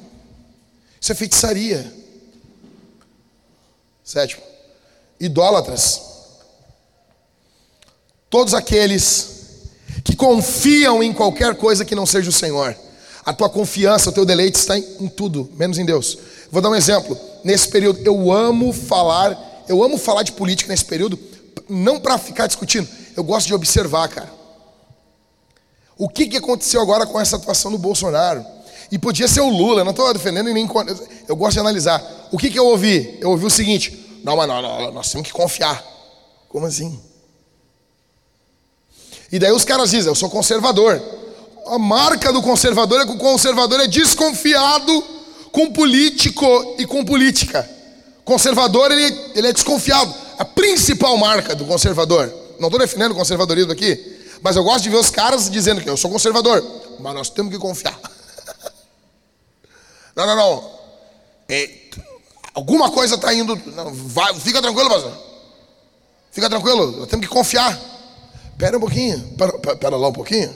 [1.00, 1.94] Isso é feitiçaria.
[4.02, 4.42] Sétimo,
[5.20, 6.02] idólatras.
[8.28, 9.35] Todos aqueles
[10.04, 12.76] que confiam em qualquer coisa que não seja o Senhor.
[13.24, 16.18] A tua confiança, o teu deleite está em, em tudo, menos em Deus.
[16.50, 17.18] Vou dar um exemplo.
[17.42, 21.18] Nesse período, eu amo falar, eu amo falar de política nesse período,
[21.68, 24.30] não para ficar discutindo, eu gosto de observar, cara.
[25.98, 28.44] O que, que aconteceu agora com essa atuação do Bolsonaro?
[28.90, 30.68] E podia ser o Lula, não estou defendendo nem.
[31.26, 32.28] Eu gosto de analisar.
[32.30, 33.18] O que, que eu ouvi?
[33.20, 35.84] Eu ouvi o seguinte: não, mas não, não, nós temos que confiar.
[36.48, 37.00] Como assim?
[39.30, 41.00] E daí os caras dizem: eu sou conservador.
[41.66, 45.04] A marca do conservador é que o conservador é desconfiado
[45.50, 47.68] com político e com política.
[48.24, 50.14] Conservador, ele, ele é desconfiado.
[50.38, 52.32] A principal marca do conservador.
[52.58, 55.88] Não estou defendendo o conservadorismo aqui, mas eu gosto de ver os caras dizendo que
[55.88, 56.64] eu sou conservador,
[56.98, 57.98] mas nós temos que confiar.
[60.16, 60.70] não, não, não.
[61.48, 61.70] É,
[62.54, 63.60] alguma coisa está indo.
[63.74, 65.12] Não, vai, fica tranquilo, pastor.
[66.32, 67.78] Fica tranquilo, nós temos que confiar.
[68.58, 70.54] Pera um pouquinho, pera, pera lá um pouquinho.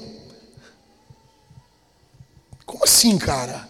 [2.64, 3.68] Como assim, cara?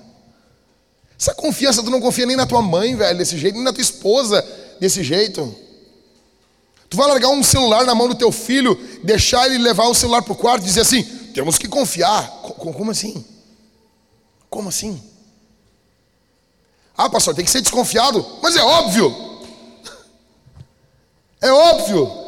[1.18, 3.83] Essa confiança, tu não confia nem na tua mãe, velho, desse jeito, nem na tua
[3.83, 4.47] esposa,
[4.78, 5.55] desse jeito.
[6.89, 8.74] Tu vai largar um celular na mão do teu filho,
[9.05, 11.03] deixar ele levar o celular para o quarto e dizer assim:
[11.33, 12.28] temos que confiar.
[12.43, 13.24] Como assim?
[14.49, 15.01] Como assim?
[16.97, 18.24] Ah, pastor, tem que ser desconfiado.
[18.43, 19.14] Mas é óbvio.
[21.43, 22.20] É óbvio.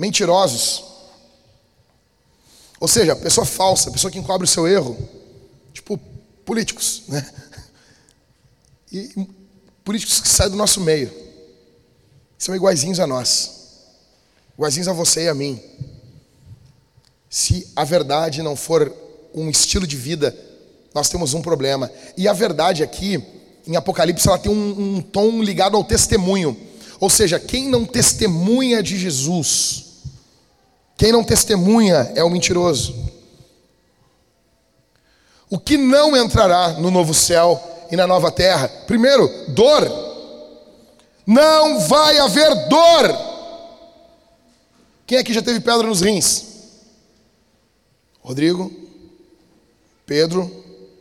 [0.00, 0.82] Mentirosos.
[2.80, 4.96] Ou seja, pessoa falsa, pessoa que encobre o seu erro.
[5.74, 6.00] Tipo,
[6.42, 7.30] políticos, né?
[8.90, 9.28] E
[9.84, 11.12] políticos que saem do nosso meio.
[12.38, 13.50] São iguaizinhos a nós.
[14.56, 15.62] Iguaizinhos a você e a mim.
[17.28, 18.90] Se a verdade não for
[19.34, 20.34] um estilo de vida,
[20.94, 21.92] nós temos um problema.
[22.16, 23.22] E a verdade aqui,
[23.66, 26.56] em Apocalipse, ela tem um, um tom ligado ao testemunho.
[26.98, 29.89] Ou seja, quem não testemunha de Jesus,
[31.00, 32.94] quem não testemunha é o mentiroso.
[35.48, 37.58] O que não entrará no novo céu
[37.90, 38.68] e na nova terra?
[38.86, 39.90] Primeiro, dor.
[41.26, 43.18] Não vai haver dor.
[45.06, 46.44] Quem aqui já teve pedra nos rins?
[48.20, 48.70] Rodrigo?
[50.04, 50.50] Pedro?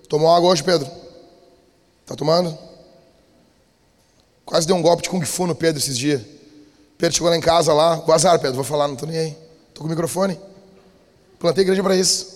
[0.07, 0.89] Tomou água hoje, Pedro?
[2.05, 2.57] Tá tomando?
[4.45, 6.21] Quase deu um golpe de Kung Fu no Pedro esses dias.
[6.97, 8.01] Pedro chegou lá em casa lá.
[8.07, 9.48] O azar, Pedro, vou falar, não tô nem aí.
[9.79, 10.37] Estou com o microfone.
[11.39, 12.27] Plantei igreja para isso.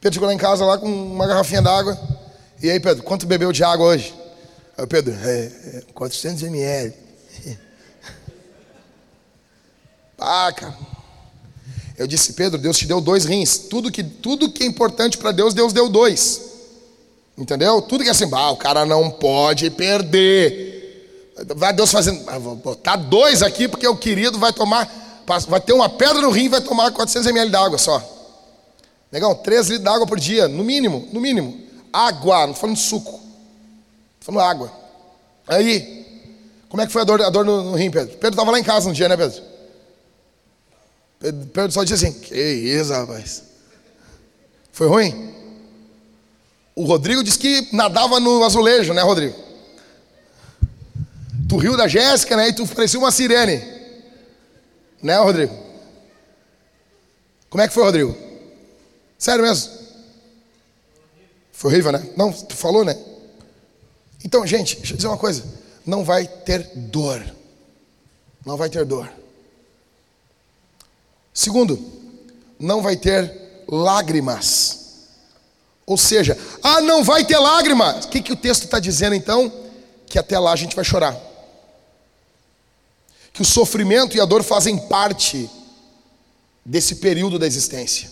[0.00, 1.96] Pedro chegou lá em casa lá com uma garrafinha d'água.
[2.60, 4.12] E aí, Pedro, quanto bebeu de água hoje?
[4.76, 6.92] Aí, Pedro, é, é 400 ml.
[10.18, 10.76] ah, cara.
[11.96, 13.56] Eu disse, Pedro, Deus te deu dois rins.
[13.56, 16.42] Tudo que, tudo que é importante para Deus, Deus deu dois.
[17.38, 17.80] Entendeu?
[17.80, 21.30] Tudo que é assim, ah, o cara não pode perder.
[21.54, 25.03] Vai Deus fazendo, ah, vou botar dois aqui porque o querido vai tomar,
[25.48, 28.02] vai ter uma pedra no rim e vai tomar 400 ml d'água só.
[29.10, 31.62] Negão, 3 litros d'água por dia, no mínimo, no mínimo.
[31.92, 33.20] Água, não estou falando de suco.
[34.20, 34.72] Estou falando água.
[35.46, 36.04] Aí,
[36.68, 38.14] como é que foi a dor, a dor no, no rim, Pedro?
[38.14, 39.40] Pedro estava lá em casa um dia, né, Pedro?
[41.20, 43.44] Pedro, Pedro só disse assim, que isso, rapaz.
[44.72, 45.32] Foi ruim?
[46.74, 49.36] O Rodrigo disse que nadava no azulejo, né, Rodrigo?
[51.48, 52.48] Tu riu da Jéssica, né?
[52.48, 53.73] E tu parecia uma sirene.
[55.04, 55.54] Né, Rodrigo?
[57.50, 58.16] Como é que foi, Rodrigo?
[59.18, 59.70] Sério mesmo?
[61.52, 62.10] Foi horrível, né?
[62.16, 62.96] Não, tu falou, né?
[64.24, 65.44] Então, gente, deixa eu dizer uma coisa.
[65.84, 67.22] Não vai ter dor.
[68.46, 69.12] Não vai ter dor.
[71.34, 71.78] Segundo,
[72.58, 75.04] não vai ter lágrimas.
[75.84, 78.06] Ou seja, ah, não vai ter lágrimas.
[78.06, 79.52] O que, que o texto está dizendo então?
[80.06, 81.14] Que até lá a gente vai chorar.
[83.34, 85.50] Que o sofrimento e a dor fazem parte
[86.64, 88.10] desse período da existência.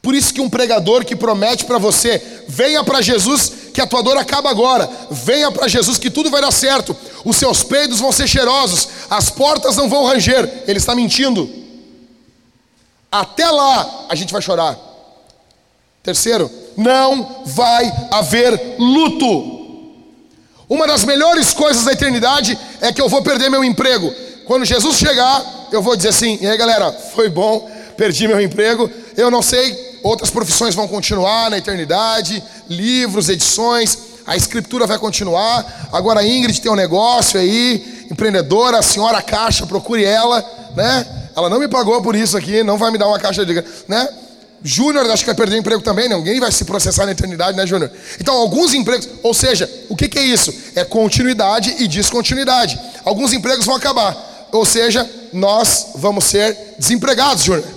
[0.00, 4.02] Por isso que um pregador que promete para você, venha para Jesus que a tua
[4.02, 4.88] dor acaba agora.
[5.10, 6.94] Venha para Jesus que tudo vai dar certo.
[7.24, 10.64] Os seus peidos vão ser cheirosos, as portas não vão ranger.
[10.66, 11.50] Ele está mentindo.
[13.10, 14.78] Até lá a gente vai chorar.
[16.02, 19.53] Terceiro, não vai haver luto.
[20.68, 24.12] Uma das melhores coisas da eternidade é que eu vou perder meu emprego.
[24.44, 28.90] Quando Jesus chegar, eu vou dizer assim: e aí galera, foi bom, perdi meu emprego.
[29.16, 35.88] Eu não sei, outras profissões vão continuar na eternidade, livros, edições, a escritura vai continuar.
[35.92, 40.44] Agora a Ingrid tem um negócio aí, empreendedora, a senhora Caixa, procure ela,
[40.74, 41.06] né?
[41.36, 43.54] Ela não me pagou por isso aqui, não vai me dar uma caixa de,
[43.88, 44.08] né?
[44.66, 46.16] Júnior, acho que vai perder emprego também, né?
[46.16, 47.92] ninguém vai se processar na eternidade, né, Júnior?
[48.18, 50.54] Então, alguns empregos, ou seja, o que, que é isso?
[50.74, 52.80] É continuidade e descontinuidade.
[53.04, 57.68] Alguns empregos vão acabar, ou seja, nós vamos ser desempregados, Júnior.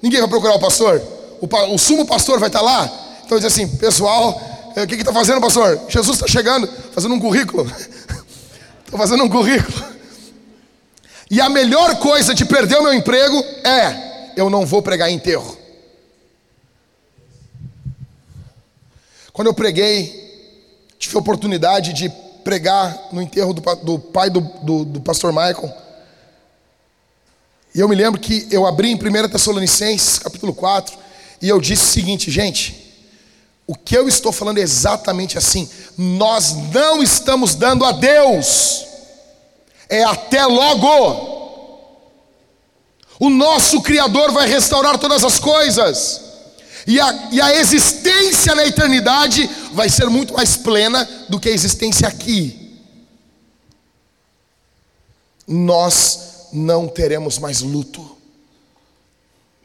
[0.00, 1.02] Ninguém vai procurar o pastor?
[1.42, 2.90] O, o sumo pastor vai estar lá?
[3.26, 4.40] Então, diz assim, pessoal,
[4.76, 5.78] eh, o que está fazendo, pastor?
[5.90, 7.70] Jesus está chegando, fazendo um currículo.
[8.86, 9.84] Estou fazendo um currículo.
[11.30, 15.59] E a melhor coisa de perder o meu emprego é: eu não vou pregar enterro.
[19.40, 20.52] Quando eu preguei,
[20.98, 22.10] tive a oportunidade de
[22.44, 25.72] pregar no enterro do, do pai do, do, do, pastor Michael.
[27.74, 30.94] E eu me lembro que eu abri em 1 Tessalonicenses, capítulo 4,
[31.40, 33.02] e eu disse o seguinte, gente,
[33.66, 35.66] o que eu estou falando é exatamente assim.
[35.96, 38.84] Nós não estamos dando a Deus,
[39.88, 41.88] é até logo.
[43.18, 46.29] O nosso Criador vai restaurar todas as coisas.
[46.86, 51.52] E a, e a existência na eternidade vai ser muito mais plena do que a
[51.52, 52.78] existência aqui.
[55.46, 58.16] Nós não teremos mais luto.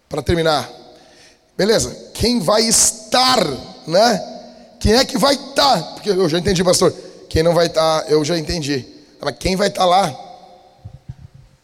[0.07, 0.69] Para terminar,
[1.57, 2.11] beleza?
[2.13, 3.39] Quem vai estar,
[3.87, 4.35] né?
[4.79, 5.81] Quem é que vai estar?
[5.93, 6.93] Porque eu já entendi, pastor.
[7.27, 8.85] Quem não vai estar, eu já entendi.
[9.19, 10.15] Mas quem vai estar lá?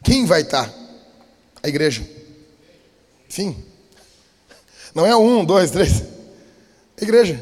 [0.04, 0.72] Quem vai estar?
[1.62, 2.04] A igreja.
[3.30, 3.71] Enfim.
[4.94, 6.04] Não é um, dois, três.
[7.00, 7.42] A igreja.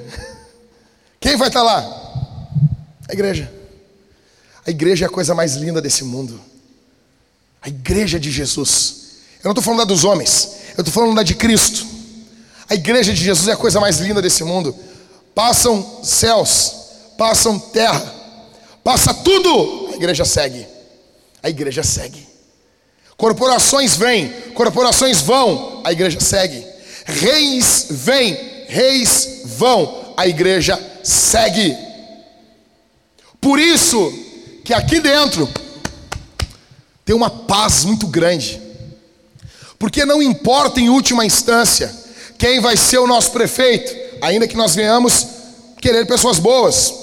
[1.20, 1.82] Quem vai estar lá?
[3.08, 3.52] A igreja.
[4.66, 6.39] A igreja é a coisa mais linda desse mundo.
[7.62, 9.00] A igreja de Jesus.
[9.39, 11.86] Eu não estou falando da dos homens, eu estou falando da de Cristo.
[12.70, 14.76] A igreja de Jesus é a coisa mais linda desse mundo.
[15.34, 16.76] Passam céus,
[17.18, 18.14] passam terra,
[18.84, 19.89] passa tudo.
[19.91, 20.68] A igreja segue.
[21.41, 22.28] A igreja segue.
[23.18, 26.66] Corporações vêm, corporações vão, a igreja segue.
[27.10, 28.38] Reis vêm,
[28.68, 31.76] reis vão, a igreja segue.
[33.41, 34.14] Por isso
[34.64, 35.49] que aqui dentro
[37.03, 38.62] tem uma paz muito grande.
[39.80, 41.93] Porque não importa em última instância
[42.38, 45.26] quem vai ser o nosso prefeito, ainda que nós venhamos
[45.82, 46.93] querer pessoas boas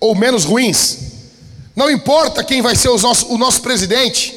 [0.00, 0.98] ou menos ruins.
[1.74, 4.34] Não importa quem vai ser nosso, o nosso presidente,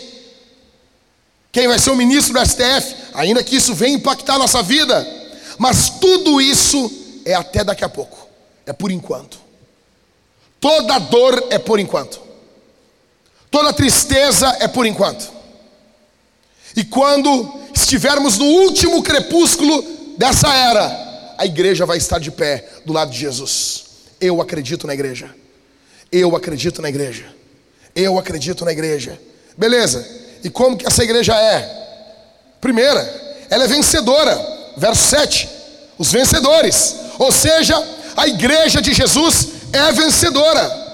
[1.51, 5.05] quem vai ser o ministro do STF, ainda que isso venha impactar a nossa vida,
[5.57, 6.89] mas tudo isso
[7.25, 8.27] é até daqui a pouco,
[8.65, 9.37] é por enquanto.
[10.59, 12.21] Toda dor é por enquanto,
[13.51, 15.29] toda tristeza é por enquanto.
[16.77, 19.83] E quando estivermos no último crepúsculo
[20.17, 23.85] dessa era, a igreja vai estar de pé do lado de Jesus.
[24.21, 25.33] Eu acredito na igreja.
[26.09, 27.25] Eu acredito na igreja.
[27.93, 29.19] Eu acredito na igreja.
[29.57, 30.07] Beleza?
[30.41, 31.88] E como que essa igreja é?
[32.61, 34.37] Primeira, ela é vencedora.
[34.77, 35.49] Verso 7.
[35.97, 36.95] Os vencedores.
[37.17, 37.75] Ou seja,
[38.19, 40.87] A igreja de Jesus é vencedora.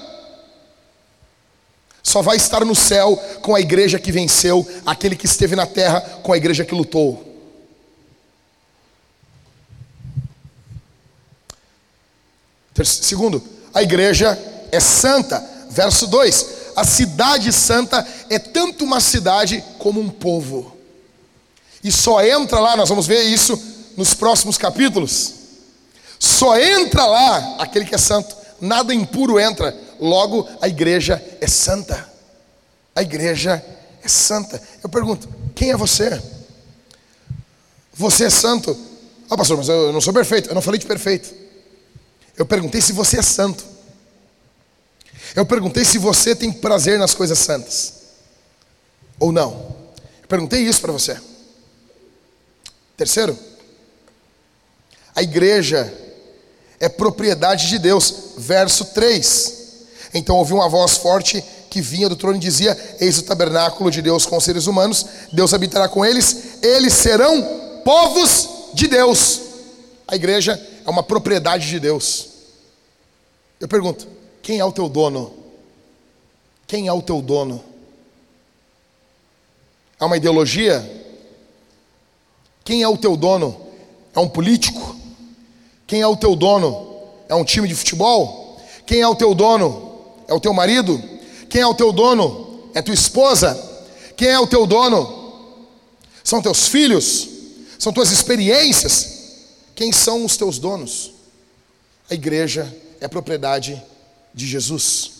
[2.03, 6.01] Só vai estar no céu com a igreja que venceu, aquele que esteve na terra
[6.21, 7.35] com a igreja que lutou.
[12.83, 13.41] Segundo,
[13.73, 14.37] a igreja
[14.71, 15.43] é santa.
[15.71, 20.74] Verso 2: A cidade santa é tanto uma cidade como um povo.
[21.85, 23.61] E só entra lá, nós vamos ver isso
[23.95, 25.35] nos próximos capítulos.
[26.17, 29.77] Só entra lá aquele que é santo, nada impuro entra.
[29.99, 32.09] Logo, a igreja é santa.
[32.95, 33.63] A igreja
[34.03, 34.59] é santa.
[34.81, 36.19] Eu pergunto: quem é você?
[37.93, 38.75] Você é santo?
[39.29, 40.49] Ah, pastor, mas eu não sou perfeito.
[40.49, 41.31] Eu não falei de perfeito.
[42.35, 43.63] Eu perguntei se você é santo.
[45.35, 47.93] Eu perguntei se você tem prazer nas coisas santas.
[49.19, 49.51] Ou não.
[50.23, 51.15] Eu perguntei isso para você.
[52.97, 53.37] Terceiro,
[55.15, 55.93] a igreja
[56.79, 58.13] é propriedade de Deus.
[58.37, 59.63] Verso 3.
[60.13, 64.01] Então ouvi uma voz forte que vinha do trono e dizia: Eis o tabernáculo de
[64.01, 69.41] Deus com os seres humanos, Deus habitará com eles, eles serão povos de Deus.
[70.07, 72.29] A igreja é uma propriedade de Deus.
[73.59, 74.07] Eu pergunto:
[74.41, 75.33] quem é o teu dono?
[76.67, 77.63] Quem é o teu dono?
[79.99, 81.04] É uma ideologia?
[82.65, 83.55] Quem é o teu dono?
[84.13, 84.95] É um político?
[85.85, 86.99] Quem é o teu dono?
[87.29, 88.59] É um time de futebol?
[88.85, 90.01] Quem é o teu dono?
[90.27, 91.01] É o teu marido?
[91.47, 92.63] Quem é o teu dono?
[92.73, 93.55] É tua esposa?
[94.17, 95.53] Quem é o teu dono?
[96.23, 97.29] São teus filhos?
[97.77, 99.13] São tuas experiências?
[99.75, 101.11] Quem são os teus donos?
[102.09, 103.81] A igreja é propriedade
[104.33, 105.11] de Jesus.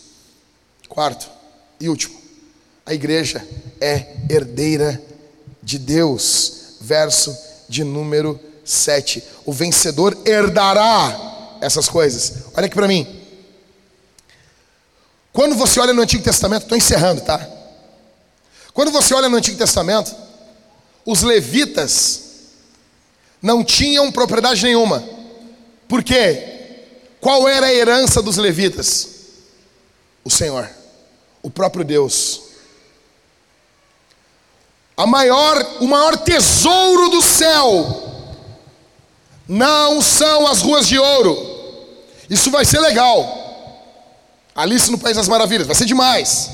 [0.88, 1.28] Quarto
[1.78, 2.16] e último,
[2.84, 3.46] a igreja
[3.80, 5.00] é herdeira
[5.62, 6.65] de Deus.
[6.86, 7.36] Verso
[7.68, 9.20] de número 7.
[9.44, 12.44] O vencedor herdará essas coisas.
[12.54, 13.24] Olha aqui para mim.
[15.32, 17.44] Quando você olha no Antigo Testamento, estou encerrando, tá?
[18.72, 20.14] Quando você olha no Antigo Testamento,
[21.04, 22.20] os levitas
[23.42, 25.02] não tinham propriedade nenhuma.
[25.88, 26.84] Por quê?
[27.20, 29.08] Qual era a herança dos levitas?
[30.22, 30.70] O Senhor,
[31.42, 32.42] o próprio Deus.
[34.96, 38.02] A maior, o maior tesouro do céu
[39.46, 41.36] não são as ruas de ouro.
[42.30, 43.44] Isso vai ser legal.
[44.54, 46.50] Alice no País das Maravilhas, vai ser demais.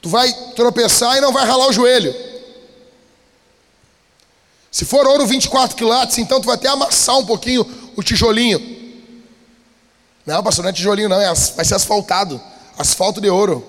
[0.00, 2.14] Tu vai tropeçar e não vai ralar o joelho.
[4.70, 7.64] Se for ouro 24 quilates, então tu vai até amassar um pouquinho
[7.94, 8.80] o tijolinho.
[10.24, 12.40] Não, pastor, não é tijolinho, não, é, vai ser asfaltado
[12.76, 13.66] asfalto de ouro.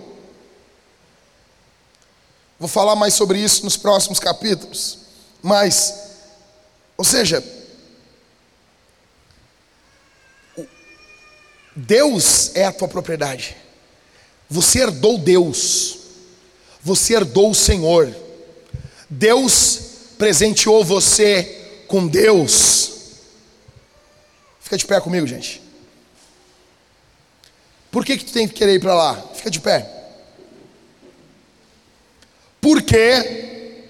[2.64, 5.00] Vou falar mais sobre isso nos próximos capítulos.
[5.42, 5.94] Mas,
[6.96, 7.44] ou seja,
[11.76, 13.58] Deus é a tua propriedade.
[14.50, 15.98] Você herdou Deus.
[16.82, 18.16] Você herdou o Senhor.
[19.10, 19.80] Deus
[20.18, 22.94] presenteou você com Deus.
[24.62, 25.62] Fica de pé comigo, gente.
[27.92, 29.22] Por que, que tu tem que querer ir para lá?
[29.36, 29.93] Fica de pé.
[32.64, 33.84] Por que,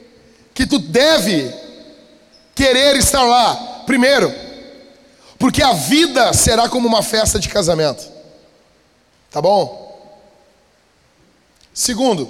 [0.51, 1.53] que tu deve
[2.55, 3.83] querer estar lá?
[3.85, 4.33] Primeiro,
[5.37, 8.03] porque a vida será como uma festa de casamento.
[9.29, 10.19] Tá bom?
[11.71, 12.27] Segundo,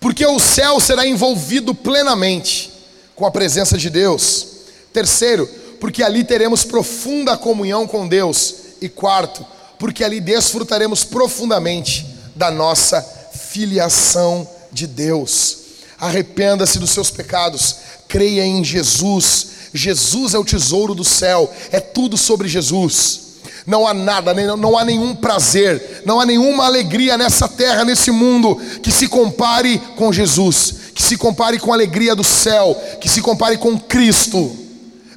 [0.00, 2.72] porque o céu será envolvido plenamente
[3.14, 4.48] com a presença de Deus.
[4.92, 5.46] Terceiro,
[5.78, 8.56] porque ali teremos profunda comunhão com Deus.
[8.80, 9.46] E quarto,
[9.78, 12.04] porque ali desfrutaremos profundamente
[12.34, 13.00] da nossa
[13.32, 15.58] filiação de Deus.
[15.98, 19.48] Arrependa-se dos seus pecados, creia em Jesus.
[19.72, 23.22] Jesus é o tesouro do céu, é tudo sobre Jesus.
[23.66, 28.60] Não há nada, não há nenhum prazer, não há nenhuma alegria nessa terra, nesse mundo,
[28.80, 33.20] que se compare com Jesus, que se compare com a alegria do céu, que se
[33.20, 34.54] compare com Cristo.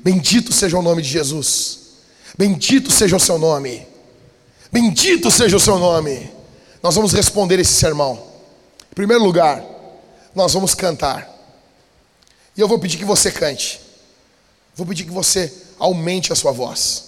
[0.04, 1.80] Bendito seja o nome de Jesus.
[2.38, 3.86] Bendito seja o seu nome.
[4.72, 6.32] Bendito seja o seu nome.
[6.82, 8.29] Nós vamos responder esse sermão.
[9.00, 9.64] Primeiro lugar,
[10.36, 11.26] nós vamos cantar.
[12.58, 13.80] E eu vou pedir que você cante.
[14.76, 17.06] Vou pedir que você aumente a sua voz.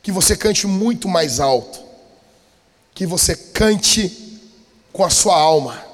[0.00, 1.80] Que você cante muito mais alto.
[2.94, 4.40] Que você cante
[4.92, 5.84] com a sua alma.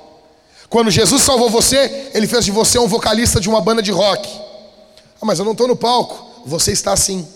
[0.68, 4.28] Quando Jesus salvou você, Ele fez de você um vocalista de uma banda de rock.
[5.22, 6.43] Ah, mas eu não estou no palco.
[6.45, 7.26] Você está assim.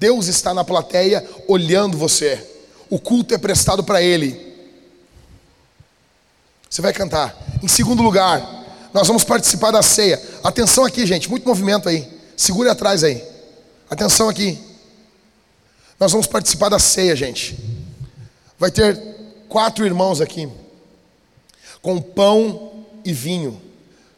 [0.00, 2.44] Deus está na plateia olhando você.
[2.90, 4.53] O culto é prestado para Ele.
[6.74, 7.32] Você vai cantar.
[7.62, 10.20] Em segundo lugar, nós vamos participar da ceia.
[10.42, 12.04] Atenção aqui, gente, muito movimento aí.
[12.36, 13.22] Segure atrás aí.
[13.88, 14.58] Atenção aqui.
[16.00, 17.56] Nós vamos participar da ceia, gente.
[18.58, 19.00] Vai ter
[19.48, 20.48] quatro irmãos aqui,
[21.80, 23.62] com pão e vinho,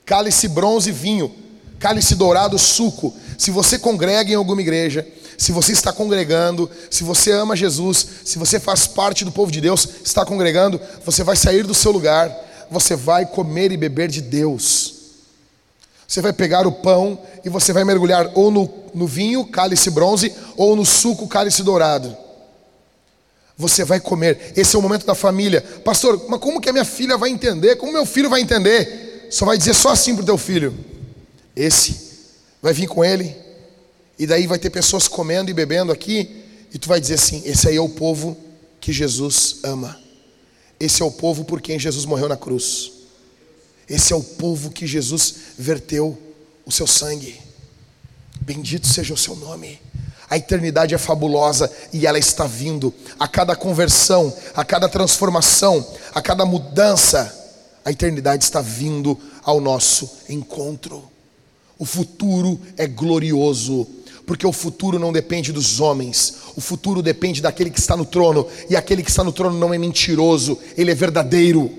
[0.07, 1.31] cálice bronze e vinho,
[1.79, 3.15] cálice dourado, suco.
[3.37, 8.39] Se você congrega em alguma igreja, se você está congregando, se você ama Jesus, se
[8.39, 12.46] você faz parte do povo de Deus, está congregando, você vai sair do seu lugar,
[12.71, 14.95] você vai comer e beber de Deus.
[16.07, 20.33] Você vai pegar o pão e você vai mergulhar ou no, no vinho, cálice bronze,
[20.57, 22.17] ou no suco, cálice dourado.
[23.59, 24.53] Você vai comer.
[24.57, 25.63] Esse é o momento da família.
[25.85, 27.77] Pastor, mas como que a minha filha vai entender?
[27.77, 29.29] Como meu filho vai entender?
[29.31, 30.75] Só vai dizer só assim para o teu filho.
[31.55, 32.07] Esse
[32.63, 33.35] vai vir com ele,
[34.19, 37.69] e daí vai ter pessoas comendo e bebendo aqui, e tu vai dizer assim: esse
[37.69, 38.37] aí é o povo
[38.81, 40.06] que Jesus ama.
[40.79, 42.93] Esse é o povo por quem Jesus morreu na cruz.
[43.89, 46.19] Esse é o povo que Jesus verteu
[46.65, 47.41] o seu sangue.
[48.41, 49.81] Bendito seja o seu nome.
[50.29, 52.93] A eternidade é fabulosa e ela está vindo.
[53.19, 57.33] A cada conversão, a cada transformação, a cada mudança,
[57.85, 61.09] a eternidade está vindo ao nosso encontro.
[61.79, 63.87] O futuro é glorioso,
[64.27, 68.47] porque o futuro não depende dos homens, o futuro depende daquele que está no trono,
[68.69, 71.71] e aquele que está no trono não é mentiroso, ele é verdadeiro.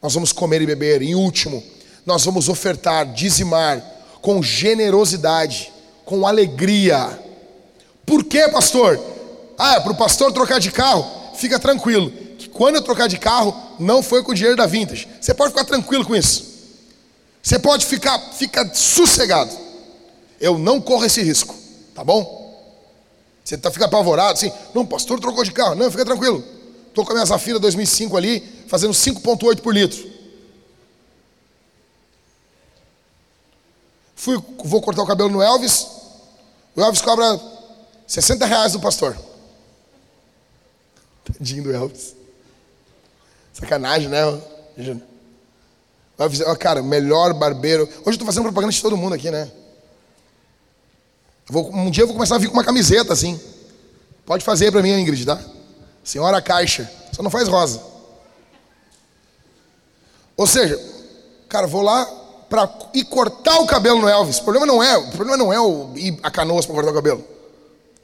[0.00, 1.02] Nós vamos comer e beber.
[1.02, 1.64] Em último,
[2.04, 3.82] nós vamos ofertar, dizimar
[4.20, 5.72] com generosidade,
[6.04, 7.18] com alegria.
[8.04, 9.00] Por quê, pastor?
[9.58, 11.04] Ah, é para o pastor trocar de carro?
[11.34, 15.08] Fica tranquilo, que quando eu trocar de carro, não foi com o dinheiro da Vintage.
[15.20, 16.44] Você pode ficar tranquilo com isso.
[17.42, 19.67] Você pode ficar, fica sossegado.
[20.40, 21.54] Eu não corro esse risco,
[21.94, 22.38] tá bom?
[23.44, 25.74] Você tá, fica apavorado assim, não, pastor trocou de carro.
[25.74, 26.44] Não, fica tranquilo.
[26.88, 30.06] Estou com a minha Zafira 2005 ali, fazendo 5,8 por litro.
[34.14, 35.86] Fui, vou cortar o cabelo no Elvis.
[36.76, 37.40] O Elvis cobra
[38.06, 39.16] 60 reais do pastor.
[41.24, 42.14] Tadinho do Elvis.
[43.54, 44.18] Sacanagem, né?
[46.58, 47.84] Cara, melhor barbeiro.
[47.84, 49.50] Hoje eu estou fazendo propaganda de todo mundo aqui, né?
[51.48, 53.40] Vou, um dia eu vou começar a vir com uma camiseta assim.
[54.26, 55.40] Pode fazer para mim, Ingrid, tá?
[56.04, 56.90] Senhora Caixa.
[57.12, 57.82] Só não faz rosa.
[60.36, 60.78] Ou seja,
[61.48, 62.04] cara, vou lá
[62.48, 64.38] para ir cortar o cabelo no Elvis.
[64.38, 66.94] O problema não é, o problema não é o, ir a canoas para cortar o
[66.94, 67.24] cabelo.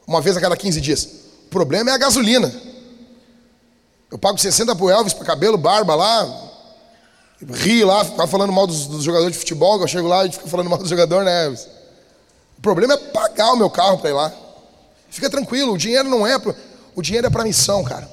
[0.07, 1.09] Uma vez a cada 15 dias.
[1.47, 2.53] O problema é a gasolina.
[4.11, 6.51] Eu pago 60 pro Elvis para cabelo, barba lá,
[7.51, 10.49] ri lá, ficar falando mal dos, dos, jogadores de futebol, eu chego lá e fico
[10.49, 11.49] falando mal do jogador, né?
[11.49, 11.84] O
[12.65, 14.33] problema é pagar o meu carro para ir lá.
[15.11, 16.39] Fica tranquilo, o dinheiro não é.
[16.39, 16.57] Pro,
[16.97, 18.11] o dinheiro é para missão, cara.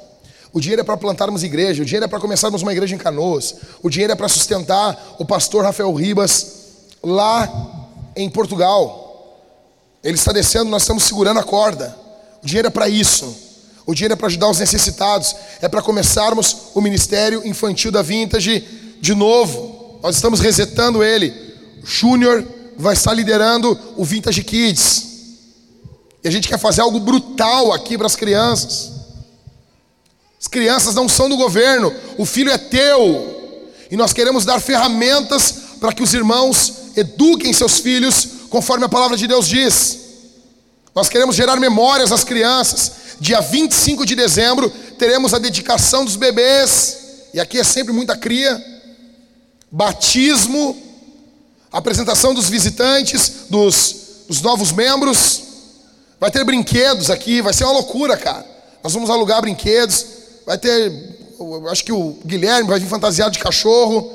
[0.52, 3.56] O dinheiro é para plantarmos igreja, o dinheiro é para começarmos uma igreja em Canoas,
[3.82, 6.48] o dinheiro é para sustentar o pastor Rafael Ribas
[7.02, 7.50] lá
[8.14, 9.40] em Portugal.
[10.04, 11.96] Ele está descendo, nós estamos segurando a corda.
[12.44, 13.34] O dinheiro é para isso.
[13.86, 18.60] O dinheiro é para ajudar os necessitados, é para começarmos o ministério infantil da Vintage
[19.00, 20.00] de novo.
[20.04, 21.34] Nós estamos resetando ele.
[21.84, 22.46] Júnior
[22.78, 25.12] vai estar liderando o Vintage Kids.
[26.24, 28.92] E a gente quer fazer algo brutal aqui para as crianças.
[30.40, 33.72] As crianças não são do governo, o filho é teu.
[33.90, 39.18] E nós queremos dar ferramentas para que os irmãos eduquem seus filhos conforme a palavra
[39.18, 40.00] de Deus diz.
[40.94, 42.92] Nós queremos gerar memórias às crianças.
[43.20, 46.98] Dia 25 de dezembro teremos a dedicação dos bebês.
[47.34, 48.72] E aqui é sempre muita cria
[49.72, 50.76] batismo,
[51.72, 53.96] apresentação dos visitantes, dos,
[54.28, 55.44] dos novos membros.
[56.20, 58.46] Vai ter brinquedos aqui, vai ser uma loucura, cara.
[58.84, 60.06] Nós vamos alugar brinquedos.
[60.46, 60.92] Vai ter,
[61.72, 64.12] acho que o Guilherme vai vir fantasiado de cachorro.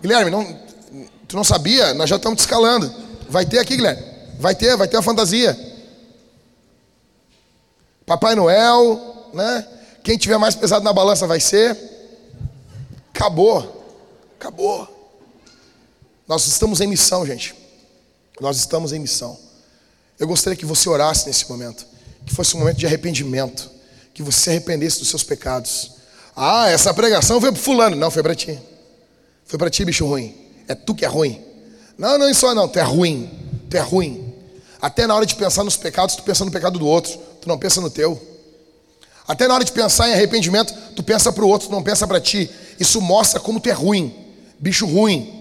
[0.00, 0.44] Guilherme, não,
[1.26, 1.94] tu não sabia?
[1.94, 2.92] Nós já estamos te escalando.
[3.28, 4.02] Vai ter aqui, Guilherme.
[4.38, 5.56] Vai ter, vai ter a fantasia.
[8.06, 9.66] Papai Noel, né?
[10.02, 11.76] Quem tiver mais pesado na balança vai ser.
[13.12, 13.84] Acabou.
[14.38, 14.97] Acabou.
[16.28, 17.54] Nós estamos em missão, gente.
[18.38, 19.36] Nós estamos em missão.
[20.18, 21.86] Eu gostaria que você orasse nesse momento.
[22.26, 23.70] Que fosse um momento de arrependimento.
[24.12, 25.92] Que você se arrependesse dos seus pecados.
[26.36, 27.96] Ah, essa pregação foi para fulano.
[27.96, 28.58] Não, foi para ti.
[29.46, 30.36] Foi para ti, bicho ruim.
[30.68, 31.42] É tu que é ruim.
[31.96, 32.68] Não, não, isso não.
[32.68, 33.30] Tu é ruim.
[33.70, 34.34] Tu é ruim.
[34.82, 37.18] Até na hora de pensar nos pecados, tu pensa no pecado do outro.
[37.40, 38.20] Tu não pensa no teu.
[39.26, 42.06] Até na hora de pensar em arrependimento, tu pensa para o outro, tu não pensa
[42.06, 42.50] para ti.
[42.78, 44.28] Isso mostra como tu é ruim
[44.58, 45.37] bicho ruim.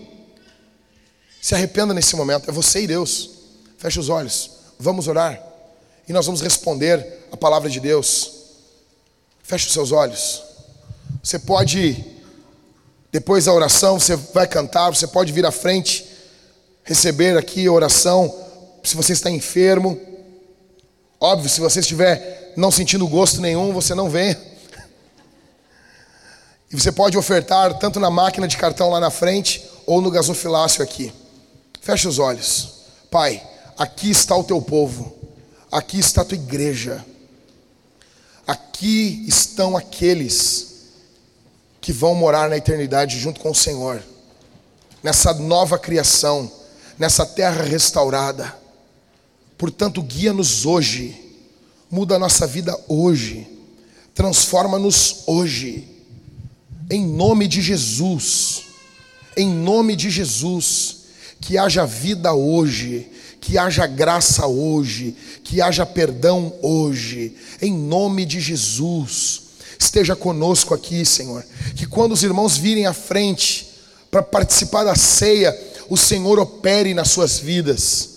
[1.42, 3.30] Se arrependa nesse momento, é você e Deus.
[3.78, 5.42] Feche os olhos, vamos orar
[6.08, 8.32] e nós vamos responder a palavra de Deus.
[9.44, 10.44] Feche os seus olhos.
[11.24, 12.04] Você pode,
[13.12, 16.06] depois da oração, você vai cantar, você pode vir à frente,
[16.84, 18.34] receber aqui a oração.
[18.84, 20.00] Se você está enfermo,
[21.20, 24.40] Óbvio, se você estiver não sentindo gosto nenhum, você não venha.
[26.70, 30.84] E você pode ofertar tanto na máquina de cartão lá na frente ou no gasofilácio
[30.84, 31.12] aqui.
[31.88, 32.68] Feche os olhos.
[33.10, 33.42] Pai,
[33.78, 35.16] aqui está o teu povo.
[35.72, 37.06] Aqui está a tua igreja.
[38.46, 40.90] Aqui estão aqueles
[41.80, 44.04] que vão morar na eternidade junto com o Senhor.
[45.02, 46.52] Nessa nova criação,
[47.00, 48.54] nessa terra restaurada.
[49.58, 51.16] Portanto, guia-nos hoje.
[51.90, 53.48] Muda a nossa vida hoje.
[54.14, 55.88] Transforma-nos hoje
[56.92, 58.64] em nome de Jesus,
[59.38, 60.97] em nome de Jesus,
[61.40, 63.08] que haja vida hoje,
[63.40, 69.42] que haja graça hoje, que haja perdão hoje, em nome de Jesus.
[69.80, 71.46] Esteja conosco aqui, Senhor.
[71.76, 73.68] Que quando os irmãos virem à frente
[74.10, 75.56] para participar da ceia,
[75.90, 78.10] o Senhor opere nas suas vidas,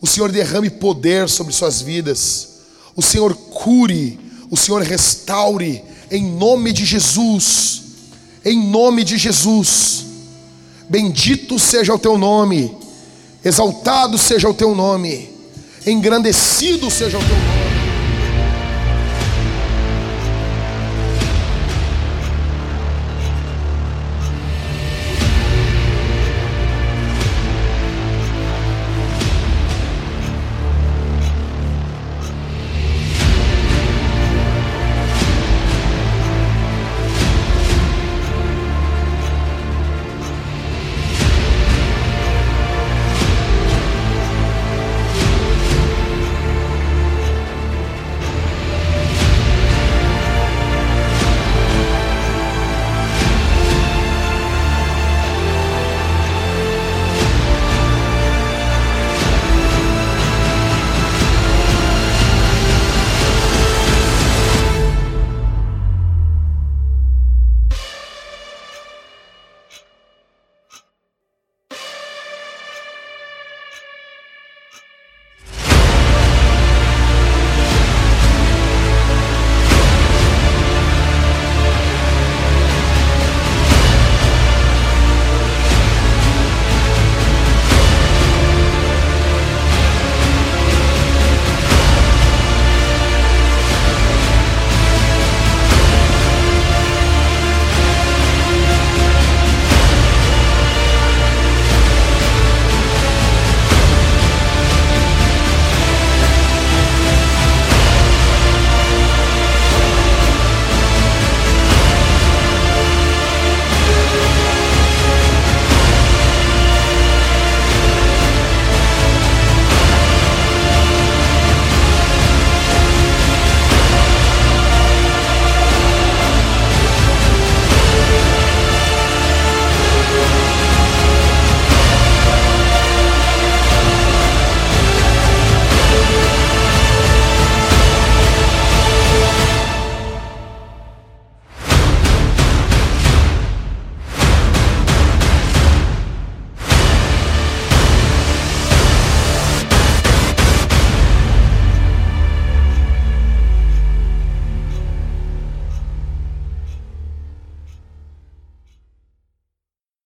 [0.00, 2.48] o Senhor derrame poder sobre suas vidas,
[2.94, 4.20] o Senhor cure,
[4.50, 7.86] o Senhor restaure, em nome de Jesus
[8.46, 10.05] em nome de Jesus.
[10.88, 12.76] Bendito seja o teu nome,
[13.44, 15.28] exaltado seja o teu nome,
[15.86, 17.65] engrandecido seja o teu nome.